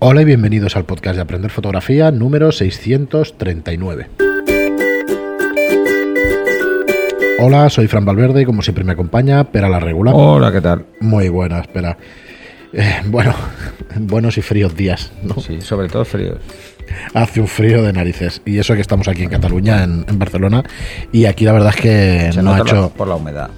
Hola 0.00 0.22
y 0.22 0.24
bienvenidos 0.24 0.76
al 0.76 0.84
podcast 0.84 1.16
de 1.16 1.22
Aprender 1.22 1.50
Fotografía 1.50 2.10
número 2.10 2.52
639. 2.52 4.08
Hola, 7.40 7.68
soy 7.70 7.86
Fran 7.86 8.04
Valverde 8.04 8.42
y 8.42 8.44
como 8.44 8.62
siempre 8.62 8.84
me 8.84 8.92
acompaña 8.92 9.44
Pera 9.44 9.68
la 9.68 9.80
Regular. 9.80 10.14
Hola, 10.16 10.52
¿qué 10.52 10.60
tal? 10.60 10.86
Muy 11.00 11.28
buena, 11.28 11.60
espera. 11.60 11.96
Eh, 12.72 12.96
bueno, 13.06 13.34
buenos 13.96 14.38
y 14.38 14.42
fríos 14.42 14.74
días, 14.74 15.12
¿no? 15.22 15.40
Sí, 15.40 15.60
sobre 15.60 15.88
todo 15.88 16.04
fríos. 16.04 16.38
Hace 17.14 17.40
un 17.40 17.48
frío 17.48 17.82
de 17.82 17.92
narices. 17.92 18.42
Y 18.44 18.58
eso 18.58 18.74
que 18.74 18.80
estamos 18.80 19.06
aquí 19.08 19.22
en 19.22 19.30
Cataluña, 19.30 19.84
en, 19.84 20.04
en 20.08 20.18
Barcelona. 20.18 20.64
Y 21.12 21.26
aquí 21.26 21.44
la 21.44 21.52
verdad 21.52 21.70
es 21.74 21.80
que 21.80 22.30
Se 22.32 22.42
no 22.42 22.52
ha 22.54 22.60
hecho. 22.60 22.92
por 22.96 23.06
la 23.08 23.16
humedad. 23.16 23.50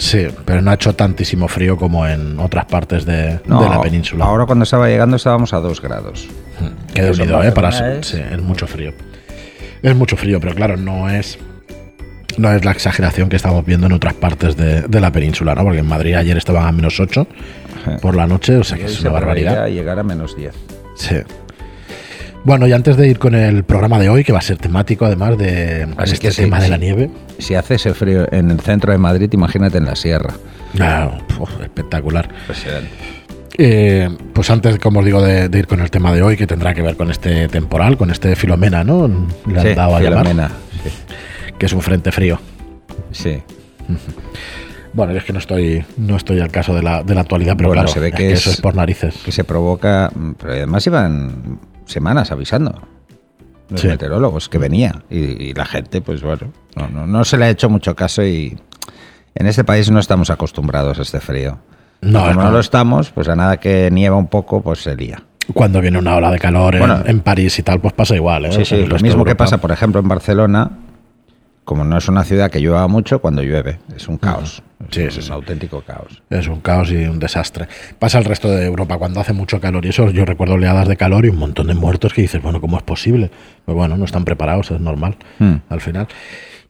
Sí, 0.00 0.26
pero 0.46 0.62
no 0.62 0.70
ha 0.70 0.74
hecho 0.74 0.94
tantísimo 0.94 1.46
frío 1.46 1.76
como 1.76 2.06
en 2.06 2.38
otras 2.40 2.64
partes 2.64 3.04
de, 3.04 3.38
No, 3.44 3.62
de 3.62 3.68
la 3.68 3.82
península. 3.82 4.24
Ahora 4.24 4.46
cuando 4.46 4.62
estaba 4.62 4.88
llegando 4.88 5.16
estábamos 5.16 5.52
a 5.52 5.58
2 5.60 5.80
grados. 5.82 6.26
Eso 6.94 7.22
en 7.22 7.28
unido, 7.28 7.42
¿eh? 7.44 7.52
Para 7.52 7.98
es- 7.98 8.06
sí, 8.06 8.16
es 8.18 8.40
mucho 8.40 8.66
frío. 8.66 8.92
Es 9.82 9.94
mucho 9.94 10.16
frío, 10.16 10.40
pero 10.40 10.54
claro, 10.54 10.76
no 10.78 11.08
es. 11.10 11.38
No 12.38 12.50
es 12.50 12.64
la 12.64 12.70
exageración 12.70 13.28
que 13.28 13.36
estamos 13.36 13.64
viendo 13.66 13.86
en 13.88 13.92
otras 13.92 14.14
partes 14.14 14.56
de, 14.56 14.82
de 14.82 15.00
la 15.00 15.12
península, 15.12 15.54
¿no? 15.54 15.64
Porque 15.64 15.80
en 15.80 15.86
Madrid 15.86 16.14
ayer 16.14 16.36
estaban 16.38 16.66
a 16.66 16.72
menos 16.72 16.98
8 16.98 17.26
por 18.00 18.16
la 18.16 18.26
noche, 18.26 18.56
o 18.56 18.64
sea 18.64 18.78
que 18.78 18.86
es 18.86 19.00
una 19.02 19.10
barbaridad. 19.10 19.66
llegar 19.68 19.98
a 19.98 20.02
menos 20.02 20.34
10. 20.36 20.54
Sí. 20.96 21.16
Bueno, 22.44 22.66
y 22.66 22.72
antes 22.72 22.96
de 22.96 23.06
ir 23.08 23.18
con 23.18 23.34
el 23.34 23.64
programa 23.64 23.98
de 23.98 24.08
hoy, 24.08 24.24
que 24.24 24.32
va 24.32 24.38
a 24.38 24.42
ser 24.42 24.56
temático 24.56 25.04
además 25.04 25.36
de 25.36 25.86
Así 25.98 26.14
este 26.14 26.28
que 26.28 26.32
sí, 26.32 26.42
tema 26.42 26.58
de 26.58 26.64
sí. 26.66 26.70
la 26.70 26.76
nieve. 26.78 27.10
Si 27.38 27.54
hace 27.54 27.74
ese 27.74 27.92
frío 27.92 28.26
en 28.32 28.50
el 28.50 28.60
centro 28.60 28.92
de 28.92 28.98
Madrid, 28.98 29.28
imagínate 29.32 29.76
en 29.78 29.84
la 29.84 29.94
sierra. 29.94 30.32
Ah, 30.80 31.18
espectacular. 31.62 32.28
Impresionante. 32.42 32.88
Eh, 33.58 34.08
pues 34.32 34.48
antes, 34.48 34.78
como 34.78 35.00
os 35.00 35.04
digo, 35.04 35.20
de, 35.20 35.50
de 35.50 35.58
ir 35.58 35.66
con 35.66 35.80
el 35.80 35.90
tema 35.90 36.12
de 36.14 36.22
hoy, 36.22 36.36
que 36.36 36.46
tendrá 36.46 36.72
que 36.72 36.80
ver 36.80 36.96
con 36.96 37.10
este 37.10 37.46
temporal, 37.48 37.98
con 37.98 38.10
este 38.10 38.34
Filomena, 38.34 38.84
¿no? 38.84 39.06
Le 39.46 39.60
han 39.60 39.66
Sí, 39.66 39.74
dado 39.74 39.96
a 39.96 40.00
llamar, 40.00 40.26
Filomena. 40.26 40.50
que 41.58 41.66
es 41.66 41.72
un 41.74 41.82
frente 41.82 42.10
frío. 42.10 42.40
Sí. 43.10 43.42
Bueno, 44.94 45.12
yo 45.12 45.18
es 45.18 45.24
que 45.24 45.32
no 45.34 45.40
estoy, 45.40 45.84
no 45.98 46.16
estoy 46.16 46.40
al 46.40 46.50
caso 46.50 46.74
de 46.74 46.82
la, 46.82 47.02
de 47.02 47.14
la 47.14 47.20
actualidad, 47.20 47.54
pero 47.56 47.68
Bueno, 47.68 47.82
claro, 47.82 47.92
se 47.92 48.00
ve 48.00 48.08
es 48.08 48.14
que 48.14 48.18
que 48.28 48.32
es- 48.32 48.40
eso 48.40 48.50
es 48.50 48.60
por 48.62 48.74
narices. 48.74 49.14
Que 49.24 49.30
se 49.32 49.44
provoca. 49.44 50.10
Pero 50.38 50.52
además 50.54 50.86
iban 50.86 51.58
semanas 51.90 52.30
avisando. 52.32 52.80
Los 53.68 53.80
Sí. 53.80 53.86
meteorólogos 53.86 54.48
que 54.48 54.58
venía. 54.58 55.02
Y, 55.10 55.18
y 55.18 55.54
la 55.54 55.64
gente, 55.64 56.00
pues 56.00 56.22
bueno, 56.22 56.52
no, 56.76 56.88
no, 56.88 57.06
no 57.06 57.24
se 57.24 57.36
le 57.36 57.44
ha 57.44 57.50
hecho 57.50 57.68
mucho 57.70 57.94
caso 57.94 58.24
y. 58.24 58.58
En 59.34 59.46
este 59.46 59.62
país 59.62 59.88
no 59.90 60.00
estamos 60.00 60.28
acostumbrados 60.30 60.98
a 60.98 61.02
este 61.02 61.20
frío. 61.20 61.58
No, 62.00 62.20
Como 62.26 62.42
no. 62.42 62.50
lo 62.50 62.58
estamos, 62.58 63.10
pues 63.10 63.28
a 63.28 63.36
nada 63.36 63.58
que 63.58 63.88
nieva 63.92 64.16
un 64.16 64.26
poco, 64.26 64.60
pues 64.60 64.82
se 64.82 64.96
lía. 64.96 65.22
Cuando 65.54 65.80
viene 65.80 65.98
una 65.98 66.16
ola 66.16 66.30
de 66.32 66.38
calor 66.40 66.74
en, 66.74 66.80
Bueno. 66.80 67.00
en 67.06 67.20
París 67.20 67.56
y 67.58 67.62
tal, 67.62 67.80
pues 67.80 67.92
pasa 67.92 68.16
igual. 68.16 68.46
¿eh? 68.46 68.52
Sí, 68.52 68.64
sí, 68.64 68.86
lo 68.86 68.98
mismo 68.98 69.24
que 69.24 69.36
pasa, 69.36 69.58
por 69.58 69.70
ejemplo, 69.70 70.00
en 70.00 70.08
Barcelona, 70.08 70.70
como 71.64 71.84
no 71.84 71.96
es 71.96 72.08
una 72.08 72.24
ciudad 72.24 72.50
que 72.50 72.58
llueva 72.60 72.88
mucho, 72.88 73.20
cuando 73.20 73.42
llueve 73.42 73.78
es 73.96 74.08
un 74.08 74.16
caos. 74.18 74.62
Sí, 74.90 75.02
es 75.02 75.14
sí, 75.14 75.20
un 75.20 75.26
sí. 75.26 75.32
auténtico 75.32 75.80
caos. 75.82 76.22
Es 76.30 76.46
un 76.48 76.60
caos 76.60 76.90
y 76.90 76.96
un 77.04 77.18
desastre. 77.18 77.66
Pasa 77.98 78.18
el 78.18 78.24
resto 78.24 78.50
de 78.50 78.64
Europa 78.66 78.98
cuando 78.98 79.20
hace 79.20 79.32
mucho 79.32 79.60
calor 79.60 79.84
y 79.86 79.90
eso 79.90 80.10
yo 80.10 80.24
recuerdo 80.24 80.54
oleadas 80.54 80.88
de 80.88 80.96
calor 80.96 81.24
y 81.26 81.28
un 81.28 81.38
montón 81.38 81.66
de 81.68 81.74
muertos 81.74 82.12
que 82.12 82.22
dices, 82.22 82.40
bueno, 82.42 82.60
¿cómo 82.60 82.76
es 82.76 82.82
posible? 82.82 83.30
Pues 83.64 83.76
bueno, 83.76 83.96
no 83.96 84.04
están 84.04 84.24
preparados, 84.24 84.70
es 84.70 84.80
normal 84.80 85.16
Hmm. 85.38 85.56
al 85.68 85.80
final. 85.80 86.08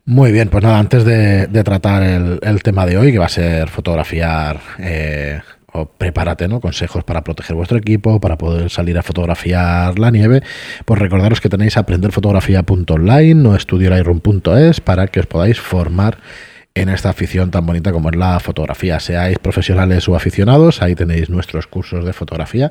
Muy 0.07 0.33
bien, 0.33 0.49
pues 0.49 0.65
nada, 0.65 0.79
antes 0.79 1.05
de, 1.05 1.47
de 1.47 1.63
tratar 1.65 2.03
el, 2.03 2.39
el 2.43 2.63
tema 2.63 2.87
de 2.87 2.97
hoy, 2.97 3.13
que 3.13 3.19
va 3.19 3.27
a 3.27 3.29
ser 3.29 3.69
fotografiar 3.69 4.59
eh, 4.79 5.41
o 5.73 5.87
prepárate, 5.87 6.49
¿no? 6.49 6.59
Consejos 6.61 7.05
para 7.05 7.23
proteger 7.23 7.55
vuestro 7.55 7.79
equipo, 7.79 8.19
para 8.21 8.37
poder 8.37 8.71
salir 8.71 8.99
a 8.99 9.03
fotografiar 9.03 9.99
la 10.01 10.11
nieve, 10.11 10.43
pues 10.85 10.99
recordaros 10.99 11.41
que 11.41 11.49
tenéis 11.49 11.77
aprenderfotografía.online 11.77 13.49
o 13.49 13.55
estudiolightroom.es 13.55 14.81
para 14.81 15.07
que 15.07 15.21
os 15.21 15.27
podáis 15.27 15.61
formar 15.61 16.19
en 16.75 16.89
esta 16.89 17.11
afición 17.11 17.51
tan 17.51 17.67
bonita 17.67 17.93
como 17.93 18.11
es 18.11 18.17
la 18.17 18.39
fotografía. 18.41 19.01
Seáis 19.01 19.39
profesionales 19.39 20.09
o 20.09 20.17
aficionados, 20.17 20.83
ahí 20.83 20.95
tenéis 20.95 21.31
nuestros 21.31 21.67
cursos 21.67 22.05
de 22.05 22.13
fotografía 22.13 22.71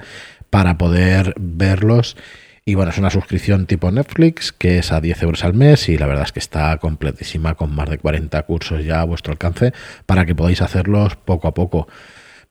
para 0.50 0.78
poder 0.78 1.34
verlos. 1.38 2.18
Y 2.66 2.76
bueno, 2.76 2.92
es 2.92 2.98
una 2.98 3.10
suscripción 3.10 3.66
tipo 3.66 3.92
Netflix 3.92 4.52
que 4.52 4.80
es 4.80 4.92
a 4.92 5.02
10 5.02 5.24
euros 5.24 5.44
al 5.44 5.54
mes 5.54 5.90
y 5.90 5.98
la 5.98 6.06
verdad 6.06 6.26
es 6.26 6.32
que 6.32 6.40
está 6.40 6.78
completísima 6.78 7.56
con 7.56 7.74
más 7.74 7.90
de 7.90 7.98
40 7.98 8.42
cursos 8.44 8.86
ya 8.86 9.02
a 9.02 9.06
vuestro 9.06 9.32
alcance 9.32 9.74
para 10.06 10.26
que 10.26 10.36
podáis 10.36 10.62
hacerlos 10.62 11.16
poco 11.16 11.48
a 11.48 11.54
poco. 11.54 11.88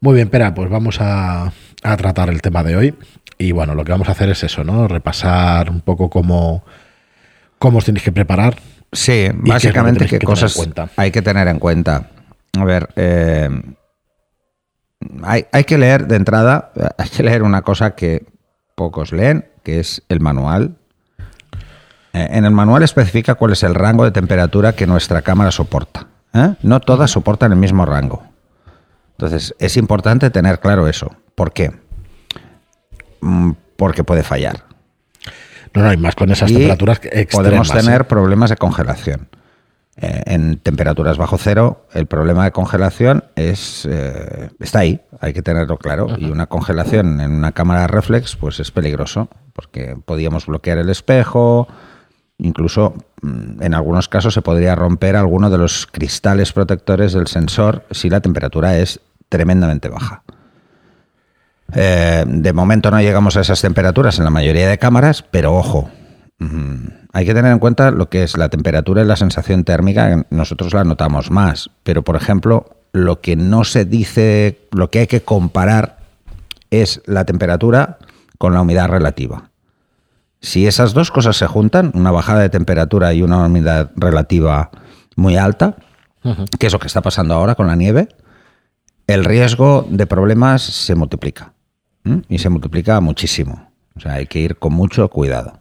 Muy 0.00 0.14
bien, 0.14 0.28
Pera, 0.28 0.54
pues 0.54 0.70
vamos 0.70 1.00
a, 1.00 1.52
a 1.82 1.96
tratar 1.96 2.30
el 2.30 2.42
tema 2.42 2.62
de 2.62 2.76
hoy. 2.76 2.94
Y 3.38 3.52
bueno, 3.52 3.74
lo 3.74 3.84
que 3.84 3.92
vamos 3.92 4.08
a 4.08 4.12
hacer 4.12 4.28
es 4.30 4.42
eso, 4.42 4.64
¿no? 4.64 4.88
Repasar 4.88 5.70
un 5.70 5.80
poco 5.80 6.10
cómo, 6.10 6.64
cómo 7.58 7.78
os 7.78 7.84
tenéis 7.84 8.04
que 8.04 8.12
preparar. 8.12 8.56
Sí, 8.92 9.12
que 9.12 9.34
básicamente 9.34 10.06
que 10.06 10.18
cosas 10.18 10.58
hay 10.96 11.10
que 11.10 11.22
tener 11.22 11.48
en 11.48 11.58
cuenta. 11.58 12.10
A 12.58 12.64
ver, 12.64 12.88
eh, 12.96 13.48
hay, 15.22 15.46
hay 15.52 15.64
que 15.64 15.78
leer 15.78 16.06
de 16.06 16.16
entrada, 16.16 16.72
eh, 16.74 16.88
hay 16.96 17.08
que 17.08 17.22
leer 17.22 17.42
una 17.42 17.62
cosa 17.62 17.94
que 17.94 18.26
pocos 18.74 19.12
leen, 19.12 19.46
que 19.62 19.80
es 19.80 20.02
el 20.08 20.20
manual. 20.20 20.76
Eh, 22.12 22.28
en 22.30 22.44
el 22.44 22.50
manual 22.50 22.82
especifica 22.82 23.34
cuál 23.34 23.52
es 23.52 23.62
el 23.62 23.74
rango 23.74 24.04
de 24.04 24.10
temperatura 24.10 24.72
que 24.72 24.86
nuestra 24.86 25.22
cámara 25.22 25.50
soporta. 25.50 26.06
¿eh? 26.32 26.54
No 26.62 26.80
todas 26.80 27.10
soportan 27.10 27.52
el 27.52 27.58
mismo 27.58 27.84
rango. 27.84 28.22
Entonces, 29.12 29.54
es 29.58 29.76
importante 29.76 30.30
tener 30.30 30.60
claro 30.60 30.88
eso. 30.88 31.10
¿Por 31.34 31.52
qué? 31.52 31.72
Mm, 33.20 33.52
Porque 33.76 34.04
puede 34.04 34.22
fallar. 34.22 34.64
No, 35.74 35.82
no, 35.82 35.92
y 35.92 35.96
más 35.96 36.14
con 36.14 36.30
esas 36.30 36.50
Y 36.50 36.54
temperaturas 36.54 36.98
extremas. 37.02 37.30
podemos 37.32 37.70
¿eh? 37.70 37.80
tener 37.80 38.06
problemas 38.06 38.50
de 38.50 38.56
congelación. 38.56 39.28
Eh, 40.00 40.22
en 40.26 40.58
temperaturas 40.58 41.18
bajo 41.18 41.38
cero, 41.38 41.86
el 41.92 42.06
problema 42.06 42.44
de 42.44 42.52
congelación 42.52 43.24
es 43.34 43.84
eh, 43.90 44.48
está 44.60 44.80
ahí, 44.80 45.00
hay 45.20 45.32
que 45.32 45.42
tenerlo 45.42 45.76
claro. 45.76 46.06
Y 46.16 46.26
una 46.26 46.46
congelación 46.46 47.20
en 47.20 47.32
una 47.32 47.50
cámara 47.50 47.88
reflex, 47.88 48.36
pues 48.36 48.60
es 48.60 48.70
peligroso, 48.70 49.28
porque 49.52 49.96
podíamos 50.04 50.46
bloquear 50.46 50.78
el 50.78 50.88
espejo, 50.88 51.66
incluso 52.38 52.94
mm, 53.22 53.60
en 53.60 53.74
algunos 53.74 54.08
casos 54.08 54.34
se 54.34 54.42
podría 54.42 54.76
romper 54.76 55.16
alguno 55.16 55.50
de 55.50 55.58
los 55.58 55.88
cristales 55.88 56.52
protectores 56.52 57.12
del 57.12 57.26
sensor 57.26 57.84
si 57.90 58.08
la 58.08 58.20
temperatura 58.20 58.78
es 58.78 59.00
tremendamente 59.28 59.88
baja. 59.88 60.22
Eh, 61.74 62.24
de 62.26 62.52
momento 62.52 62.90
no 62.90 63.00
llegamos 63.00 63.36
a 63.36 63.42
esas 63.42 63.60
temperaturas 63.60 64.18
en 64.18 64.24
la 64.24 64.30
mayoría 64.30 64.68
de 64.68 64.78
cámaras, 64.78 65.22
pero 65.22 65.54
ojo, 65.54 65.90
hay 67.12 67.26
que 67.26 67.34
tener 67.34 67.52
en 67.52 67.58
cuenta 67.58 67.90
lo 67.90 68.08
que 68.08 68.22
es 68.22 68.36
la 68.36 68.48
temperatura 68.48 69.02
y 69.02 69.06
la 69.06 69.16
sensación 69.16 69.64
térmica, 69.64 70.26
nosotros 70.30 70.72
la 70.72 70.84
notamos 70.84 71.30
más, 71.30 71.70
pero 71.82 72.02
por 72.02 72.16
ejemplo, 72.16 72.76
lo 72.92 73.20
que 73.20 73.36
no 73.36 73.64
se 73.64 73.84
dice, 73.84 74.60
lo 74.72 74.90
que 74.90 75.00
hay 75.00 75.06
que 75.06 75.22
comparar 75.22 75.98
es 76.70 77.02
la 77.06 77.24
temperatura 77.24 77.98
con 78.38 78.54
la 78.54 78.62
humedad 78.62 78.88
relativa. 78.88 79.50
Si 80.40 80.66
esas 80.66 80.94
dos 80.94 81.10
cosas 81.10 81.36
se 81.36 81.46
juntan, 81.46 81.90
una 81.94 82.12
bajada 82.12 82.40
de 82.40 82.50
temperatura 82.50 83.12
y 83.12 83.22
una 83.22 83.44
humedad 83.44 83.90
relativa 83.96 84.70
muy 85.16 85.36
alta, 85.36 85.76
que 86.58 86.66
es 86.66 86.72
lo 86.72 86.78
que 86.78 86.86
está 86.86 87.00
pasando 87.00 87.34
ahora 87.34 87.56
con 87.56 87.66
la 87.66 87.74
nieve, 87.74 88.08
el 89.06 89.24
riesgo 89.24 89.86
de 89.90 90.06
problemas 90.06 90.62
se 90.62 90.94
multiplica. 90.94 91.54
Y 92.28 92.38
se 92.38 92.48
multiplica 92.48 93.00
muchísimo. 93.00 93.70
O 93.96 94.00
sea, 94.00 94.14
hay 94.14 94.26
que 94.26 94.38
ir 94.38 94.56
con 94.56 94.72
mucho 94.72 95.08
cuidado. 95.08 95.60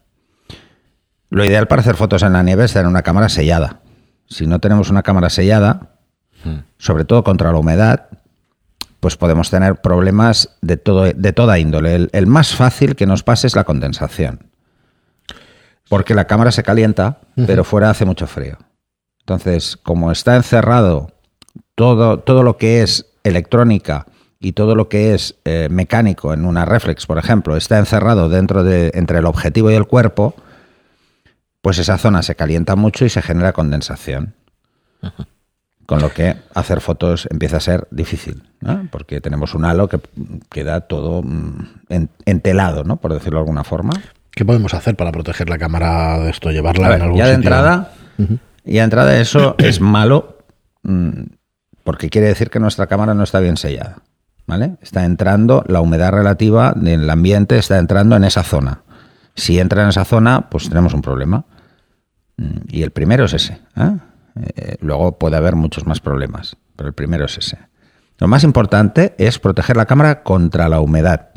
Lo 1.29 1.43
ideal 1.43 1.67
para 1.67 1.81
hacer 1.81 1.95
fotos 1.95 2.23
en 2.23 2.33
la 2.33 2.43
nieve 2.43 2.65
es 2.65 2.73
tener 2.73 2.87
una 2.87 3.01
cámara 3.01 3.29
sellada. 3.29 3.81
Si 4.27 4.47
no 4.47 4.59
tenemos 4.59 4.89
una 4.89 5.03
cámara 5.03 5.29
sellada, 5.29 5.97
sobre 6.77 7.05
todo 7.05 7.23
contra 7.23 7.51
la 7.51 7.57
humedad, 7.57 8.07
pues 8.99 9.17
podemos 9.17 9.49
tener 9.49 9.81
problemas 9.81 10.57
de, 10.61 10.77
todo, 10.77 11.05
de 11.05 11.33
toda 11.33 11.59
índole. 11.59 11.95
El, 11.95 12.09
el 12.13 12.27
más 12.27 12.55
fácil 12.55 12.95
que 12.95 13.05
nos 13.05 13.23
pase 13.23 13.47
es 13.47 13.55
la 13.55 13.63
condensación. 13.63 14.51
Porque 15.89 16.15
la 16.15 16.25
cámara 16.25 16.51
se 16.51 16.63
calienta, 16.63 17.19
pero 17.47 17.63
fuera 17.63 17.89
hace 17.89 18.05
mucho 18.05 18.27
frío. 18.27 18.57
Entonces, 19.19 19.77
como 19.77 20.11
está 20.11 20.35
encerrado 20.35 21.11
todo, 21.75 22.19
todo 22.19 22.43
lo 22.43 22.57
que 22.57 22.81
es 22.81 23.05
electrónica 23.23 24.05
y 24.39 24.51
todo 24.53 24.75
lo 24.75 24.87
que 24.89 25.13
es 25.13 25.35
eh, 25.45 25.67
mecánico 25.71 26.33
en 26.33 26.45
una 26.45 26.65
reflex, 26.65 27.05
por 27.05 27.17
ejemplo, 27.17 27.57
está 27.57 27.79
encerrado 27.79 28.29
dentro 28.29 28.63
de 28.63 28.91
entre 28.93 29.19
el 29.19 29.25
objetivo 29.25 29.71
y 29.71 29.75
el 29.75 29.85
cuerpo, 29.87 30.35
pues 31.61 31.79
esa 31.79 31.97
zona 31.97 32.21
se 32.21 32.35
calienta 32.35 32.75
mucho 32.75 33.03
y 33.05 33.09
se 33.09 33.21
genera 33.21 33.53
condensación. 33.53 34.33
Con 35.85 36.01
lo 36.01 36.13
que 36.13 36.35
hacer 36.53 36.81
fotos 36.81 37.27
empieza 37.31 37.57
a 37.57 37.61
ser 37.61 37.87
difícil, 37.91 38.43
¿no? 38.59 38.87
porque 38.91 39.21
tenemos 39.21 39.55
un 39.55 39.63
halo 39.63 39.87
que 39.87 39.99
queda 40.49 40.81
todo 40.81 41.21
mm, 41.23 41.65
en- 41.89 42.09
entelado, 42.25 42.83
¿no? 42.83 42.97
por 42.97 43.13
decirlo 43.13 43.39
de 43.39 43.43
alguna 43.43 43.63
forma. 43.63 43.93
¿Qué 44.31 44.43
podemos 44.43 44.73
hacer 44.73 44.95
para 44.97 45.11
proteger 45.13 45.49
la 45.49 45.57
cámara 45.57 46.19
de 46.19 46.29
esto? 46.29 46.51
¿Llevarla 46.51 46.89
ver, 46.89 46.97
en 46.97 47.03
algún 47.03 47.17
ya 47.17 47.27
de 47.27 47.35
sitio? 47.35 47.49
entrada, 47.49 47.93
ya 48.17 48.27
de 48.65 48.79
entrada 48.83 49.19
eso 49.19 49.55
es 49.59 49.79
malo 49.79 50.37
mm, 50.83 51.21
porque 51.85 52.09
quiere 52.09 52.27
decir 52.27 52.49
que 52.49 52.59
nuestra 52.59 52.87
cámara 52.87 53.13
no 53.13 53.23
está 53.23 53.39
bien 53.39 53.55
sellada. 53.55 53.99
¿Vale? 54.47 54.77
Está 54.81 55.05
entrando, 55.05 55.63
la 55.67 55.81
humedad 55.81 56.11
relativa 56.11 56.73
del 56.75 57.09
ambiente 57.09 57.57
está 57.57 57.77
entrando 57.77 58.15
en 58.15 58.23
esa 58.23 58.43
zona. 58.43 58.81
Si 59.35 59.59
entra 59.59 59.83
en 59.83 59.89
esa 59.89 60.05
zona, 60.05 60.49
pues 60.49 60.69
tenemos 60.69 60.93
un 60.93 61.01
problema. 61.01 61.45
Mm, 62.37 62.57
y 62.69 62.81
el 62.81 62.91
primero 62.91 63.25
es 63.25 63.33
ese. 63.33 63.59
¿eh? 63.75 63.97
Eh, 64.55 64.77
luego 64.81 65.19
puede 65.19 65.37
haber 65.37 65.55
muchos 65.55 65.85
más 65.85 65.99
problemas, 65.99 66.57
pero 66.75 66.87
el 66.87 66.93
primero 66.93 67.25
es 67.25 67.37
ese. 67.37 67.59
Lo 68.17 68.27
más 68.27 68.43
importante 68.43 69.13
es 69.19 69.37
proteger 69.37 69.77
la 69.77 69.85
cámara 69.85 70.23
contra 70.23 70.69
la 70.69 70.79
humedad. 70.79 71.29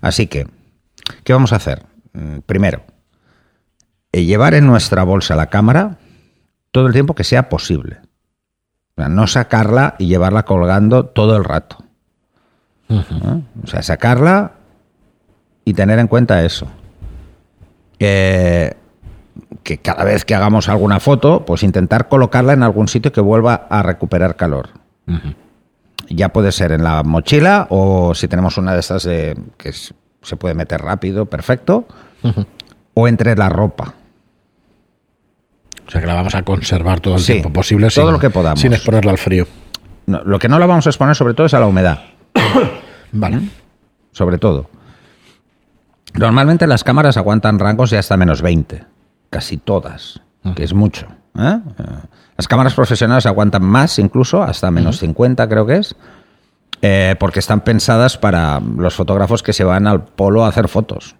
Así 0.00 0.26
que, 0.26 0.48
¿qué 1.24 1.32
vamos 1.32 1.52
a 1.52 1.56
hacer? 1.56 1.84
Mm, 2.14 2.38
primero, 2.46 2.84
eh, 4.12 4.24
llevar 4.24 4.54
en 4.54 4.66
nuestra 4.66 5.02
bolsa 5.02 5.36
la 5.36 5.50
cámara 5.50 5.98
todo 6.70 6.86
el 6.86 6.92
tiempo 6.92 7.14
que 7.14 7.24
sea 7.24 7.48
posible. 7.48 7.98
No 8.96 9.26
sacarla 9.26 9.94
y 9.98 10.06
llevarla 10.06 10.44
colgando 10.44 11.06
todo 11.06 11.36
el 11.36 11.44
rato. 11.44 11.78
O 12.88 13.66
sea, 13.66 13.82
sacarla 13.82 14.52
y 15.64 15.74
tener 15.74 15.98
en 15.98 16.08
cuenta 16.08 16.44
eso. 16.44 16.66
que 17.98 19.78
cada 19.78 20.04
vez 20.04 20.24
que 20.24 20.34
hagamos 20.34 20.68
alguna 20.68 21.00
foto, 21.00 21.44
pues 21.44 21.62
intentar 21.62 22.08
colocarla 22.08 22.52
en 22.52 22.62
algún 22.62 22.88
sitio 22.88 23.12
que 23.12 23.20
vuelva 23.20 23.66
a 23.70 23.82
recuperar 23.82 24.36
calor. 24.36 24.70
Ya 26.08 26.30
puede 26.30 26.52
ser 26.52 26.72
en 26.72 26.82
la 26.82 27.02
mochila 27.02 27.66
o 27.70 28.14
si 28.14 28.28
tenemos 28.28 28.58
una 28.58 28.74
de 28.74 28.80
estas 28.80 29.04
que 29.04 29.72
se 29.72 30.36
puede 30.36 30.54
meter 30.54 30.82
rápido, 30.82 31.26
perfecto, 31.26 31.86
o 32.94 33.08
entre 33.08 33.36
la 33.36 33.48
ropa. 33.48 33.94
O 35.92 35.94
sea 35.94 36.00
que 36.00 36.06
la 36.06 36.14
vamos 36.14 36.34
a 36.34 36.42
conservar 36.42 37.00
todo 37.00 37.16
el 37.16 37.22
tiempo 37.22 37.52
posible 37.52 37.88
todo 37.90 38.06
sin, 38.06 38.12
lo 38.14 38.18
que 38.18 38.30
podamos. 38.30 38.58
sin 38.58 38.72
exponerla 38.72 39.10
al 39.10 39.18
frío. 39.18 39.46
lo 40.06 40.38
que 40.38 40.48
no 40.48 40.58
la 40.58 40.64
vamos 40.64 40.86
a 40.86 40.88
exponer 40.88 41.14
sobre 41.14 41.34
todo 41.34 41.46
es 41.46 41.52
a 41.52 41.60
la 41.60 41.66
humedad. 41.66 42.00
vale. 43.12 43.40
Sobre 44.10 44.38
todo. 44.38 44.70
Normalmente 46.14 46.66
las 46.66 46.82
cámaras 46.82 47.18
aguantan 47.18 47.58
rangos 47.58 47.90
de 47.90 47.98
hasta 47.98 48.16
menos 48.16 48.40
20. 48.40 48.86
Casi 49.28 49.58
todas, 49.58 50.22
que 50.56 50.64
es 50.64 50.72
mucho. 50.72 51.08
¿eh? 51.38 51.58
Las 52.38 52.48
cámaras 52.48 52.72
profesionales 52.72 53.26
aguantan 53.26 53.62
más, 53.62 53.98
incluso, 53.98 54.42
hasta 54.42 54.70
menos 54.70 54.98
50 54.98 55.46
creo 55.46 55.66
que 55.66 55.76
es, 55.76 55.94
eh, 56.80 57.16
porque 57.20 57.40
están 57.40 57.60
pensadas 57.60 58.16
para 58.16 58.60
los 58.60 58.94
fotógrafos 58.94 59.42
que 59.42 59.52
se 59.52 59.64
van 59.64 59.86
al 59.86 60.04
polo 60.04 60.46
a 60.46 60.48
hacer 60.48 60.68
fotos. 60.68 61.16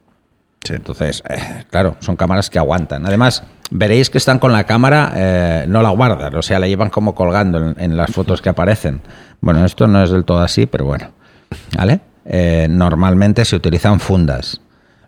Entonces, 0.68 1.22
eh, 1.28 1.64
claro, 1.70 1.96
son 2.00 2.16
cámaras 2.16 2.50
que 2.50 2.58
aguantan. 2.58 3.06
Además, 3.06 3.42
veréis 3.70 4.10
que 4.10 4.18
están 4.18 4.38
con 4.38 4.52
la 4.52 4.64
cámara, 4.64 5.64
no 5.66 5.82
la 5.82 5.90
guardan, 5.90 6.34
o 6.34 6.42
sea, 6.42 6.58
la 6.58 6.68
llevan 6.68 6.90
como 6.90 7.14
colgando 7.14 7.74
en, 7.76 7.96
las 7.96 8.10
fotos 8.10 8.42
que 8.42 8.48
aparecen. 8.48 9.00
Bueno, 9.40 9.64
esto 9.64 9.86
no 9.86 10.02
es 10.02 10.10
del 10.10 10.24
todo 10.24 10.40
así, 10.40 10.66
pero 10.66 10.84
bueno. 10.84 11.10
¿Vale? 11.76 12.00
normalmente 12.68 13.44
se 13.44 13.56
utilizan 13.56 13.98
fundas. 13.98 14.60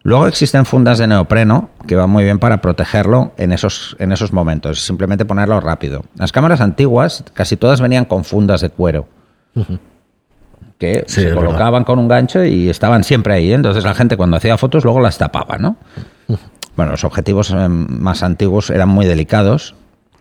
Luego 0.04 0.26
existen 0.26 0.66
fundas 0.66 0.98
de 0.98 1.06
neopreno 1.06 1.70
que 1.86 1.96
van 1.96 2.10
muy 2.10 2.24
bien 2.24 2.38
para 2.38 2.60
protegerlo 2.60 3.32
en 3.38 3.52
esos, 3.52 3.96
en 3.98 4.12
esos 4.12 4.34
momentos, 4.34 4.84
simplemente 4.84 5.24
ponerlo 5.24 5.58
rápido. 5.60 6.04
Las 6.16 6.30
cámaras 6.30 6.60
antiguas 6.60 7.24
casi 7.32 7.56
todas 7.56 7.80
venían 7.80 8.04
con 8.04 8.22
fundas 8.22 8.60
de 8.60 8.68
cuero. 8.68 9.08
Que 10.78 11.04
se 11.06 11.32
colocaban 11.32 11.84
con 11.84 11.98
un 11.98 12.08
gancho 12.08 12.44
y 12.44 12.68
estaban 12.68 13.04
siempre 13.04 13.34
ahí. 13.34 13.52
¿eh? 13.52 13.54
Entonces 13.54 13.84
la 13.84 13.94
gente 13.94 14.16
cuando 14.16 14.36
hacía 14.36 14.58
fotos 14.58 14.84
luego 14.84 15.00
las 15.00 15.18
tapaba, 15.18 15.56
¿no? 15.56 15.76
Bueno, 16.76 16.92
los 16.92 17.04
objetivos 17.04 17.50
eh, 17.50 17.68
más 17.68 18.22
antiguos 18.22 18.70
eran 18.70 18.88
muy 18.88 19.06
delicados 19.06 19.74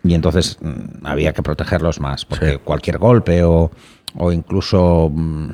y 0.04 0.14
entonces 0.14 0.58
mm, 0.60 1.06
había 1.06 1.32
que 1.32 1.42
protegerlos 1.42 1.98
más, 2.00 2.24
porque 2.24 2.58
cualquier 2.58 2.98
golpe 2.98 3.42
o, 3.42 3.70
incluso 4.32 5.10
mm, 5.12 5.50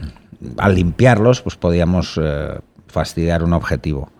al 0.59 0.75
limpiarlos, 0.75 1.41
pues 1.41 1.57
podíamos 1.57 2.21
eh, 2.23 2.59
fastidiar 2.87 3.43
un 3.43 3.53
objetivo. 3.53 4.11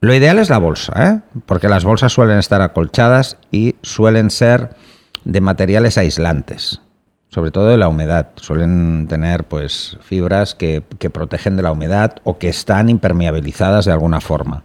Lo 0.00 0.14
ideal 0.14 0.38
es 0.38 0.48
la 0.48 0.58
bolsa, 0.58 0.92
¿eh? 0.96 1.20
porque 1.46 1.68
las 1.68 1.84
bolsas 1.84 2.12
suelen 2.12 2.38
estar 2.38 2.62
acolchadas 2.62 3.36
y 3.50 3.74
suelen 3.82 4.30
ser 4.30 4.70
de 5.24 5.40
materiales 5.40 5.98
aislantes, 5.98 6.80
sobre 7.28 7.50
todo 7.50 7.68
de 7.68 7.76
la 7.76 7.88
humedad. 7.88 8.28
Suelen 8.36 9.06
tener 9.08 9.44
pues 9.44 9.96
fibras 10.00 10.54
que, 10.54 10.82
protegen 11.12 11.56
de 11.56 11.62
la 11.62 11.72
humedad 11.72 12.16
o 12.24 12.38
que 12.38 12.48
están 12.48 12.88
impermeabilizadas 12.88 13.84
de 13.84 13.92
alguna 13.92 14.20
forma. 14.20 14.64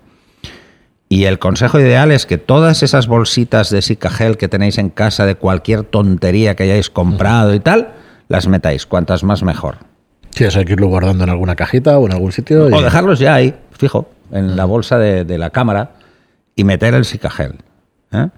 Y 1.10 1.25
el 1.25 1.38
consejo 1.38 1.80
ideal 1.80 2.12
es 2.12 2.25
que 2.25 2.38
todas 2.38 2.81
esas 2.81 3.07
bolsitas 3.07 3.69
de 3.69 3.81
Sikagel 3.81 4.38
que 4.38 4.48
tenéis 4.48 4.77
en 4.77 4.89
casa 4.89 5.25
de 5.25 5.36
cualquier 5.36 5.83
tontería 5.83 6.56
que 6.56 6.63
hayáis 6.63 6.89
comprado 6.89 7.54
y 7.54 7.60
tal, 7.60 7.94
las 8.30 8.48
metáis. 8.48 8.88
Cuantas 8.88 9.24
más 9.24 9.44
mejor. 9.44 9.77
Sí, 10.31 10.45
eso 10.45 10.57
hay 10.57 10.66
que 10.66 10.74
irlo 10.74 10.88
guardando 10.88 11.24
en 11.24 11.30
alguna 11.30 11.56
cajita 11.56 12.00
o 12.00 12.07
en 12.07 12.13
algún 12.13 12.31
sitio. 12.31 12.66
O 12.66 12.81
dejarlos 12.81 13.19
ya 13.19 13.36
ahí, 13.36 13.54
fijo 13.71 14.09
en 14.31 14.56
la 14.56 14.66
bolsa 14.66 14.98
de, 14.98 15.38
la 15.38 15.51
cámara 15.51 15.92
y 16.56 16.63
meter 16.63 16.95
el 16.95 17.06
sicagel. 17.06 17.59
¿eh? 18.12 18.30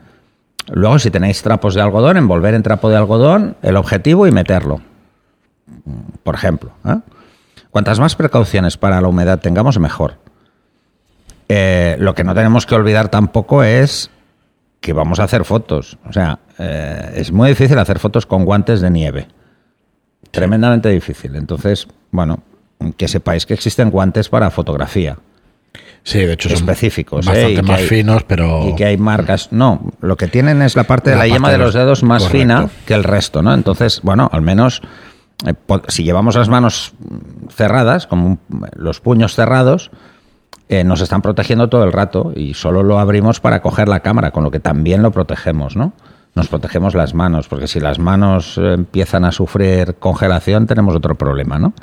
Luego, 0.71 1.00
si 1.00 1.12
tenéis 1.12 1.41
trapos 1.41 1.75
de 1.75 1.81
algodón, 1.81 2.17
envolver 2.17 2.53
en 2.53 2.63
trapo 2.63 2.89
de 2.89 2.97
algodón 2.97 3.56
el 3.62 3.77
objetivo 3.77 4.27
y 4.27 4.31
meterlo. 4.31 4.81
Por 6.23 6.35
ejemplo. 6.35 6.71
¿eh? 6.85 6.97
Cuantas 7.69 8.00
más 8.00 8.15
precauciones 8.15 8.77
para 8.77 9.00
la 9.01 9.07
humedad 9.07 9.39
tengamos, 9.39 9.79
mejor. 9.79 10.17
Eh, 11.50 11.95
lo 12.00 12.15
que 12.15 12.23
no 12.23 12.33
tenemos 12.33 12.65
que 12.65 12.75
olvidar 12.75 13.09
tampoco 13.09 13.63
es 13.63 14.09
que 14.81 14.94
vamos 14.94 15.19
a 15.19 15.23
hacer 15.23 15.45
fotos. 15.45 15.97
O 16.07 16.13
sea, 16.13 16.39
es 16.57 17.31
muy 17.31 17.50
difícil 17.50 17.77
hacer 17.77 18.00
fotos 18.00 18.25
con 18.25 18.45
guantes 18.45 18.81
de 18.81 18.89
nieve. 18.89 19.27
Tremendamente 20.31 20.89
difícil. 20.89 21.35
Entonces, 21.35 21.88
bueno, 22.11 22.39
que 22.97 23.07
sepáis 23.07 23.45
que 23.45 23.53
existen 23.53 23.89
guantes 23.89 24.29
para 24.29 24.50
fotografía. 24.51 25.18
Sí, 26.04 26.19
de 26.19 26.33
hecho 26.33 26.50
específicos, 26.50 27.25
son 27.25 27.36
¿eh? 27.36 27.44
bastante 27.44 27.72
más 27.72 27.81
finos, 27.81 28.24
pero 28.24 28.69
y 28.69 28.75
que 28.75 28.86
hay 28.86 28.98
marcas. 28.98 29.51
No, 29.51 29.92
lo 30.01 30.18
que 30.18 30.27
tienen 30.27 30.62
es 30.62 30.75
la 30.75 30.83
parte 30.83 31.10
de 31.10 31.16
la, 31.16 31.27
yema 31.27 31.51
de 31.51 31.57
los 31.57 31.74
dedos 31.74 32.04
más 32.04 32.30
fina 32.30 32.69
que 32.86 32.94
el 32.94 33.04
resto, 33.04 33.42
¿no? 33.42 33.54
Entonces, 33.54 34.01
bueno, 34.04 34.30
al 34.31 34.42
menos 34.42 34.81
eh, 35.48 35.54
si 35.88 36.04
llevamos 36.04 36.36
las 36.36 36.48
manos 36.48 36.94
cerradas, 37.50 38.06
como 38.06 38.38
los 38.75 39.00
puños 39.00 39.33
cerrados, 39.33 39.89
eh, 40.69 40.83
nos 40.83 41.01
están 41.01 41.22
protegiendo 41.22 41.69
todo 41.69 41.83
el 41.83 41.92
rato 41.92 42.33
y 42.36 42.54
solo 42.54 42.83
lo 42.83 43.00
abrimos 43.00 43.39
para 43.39 43.62
coger 43.62 43.88
la 43.88 44.01
cámara, 44.01 44.31
con 44.31 44.44
lo 44.44 44.51
que 44.51 44.60
también 44.60 45.01
lo 45.01 45.12
protegemos, 45.12 45.75
¿no? 45.75 45.94
Nos 46.36 46.50
protegemos 46.50 46.94
las 46.94 47.13
manos, 47.13 47.48
porque 47.48 47.68
si 47.68 47.80
las 47.80 47.98
manos 47.98 48.57
empiezan 48.57 49.25
a 49.25 49.31
sufrir 49.31 49.95
congelación, 49.95 50.68
tenemos 50.68 50.94
otro 50.94 51.16
problema, 51.16 51.57
¿no? 51.57 51.74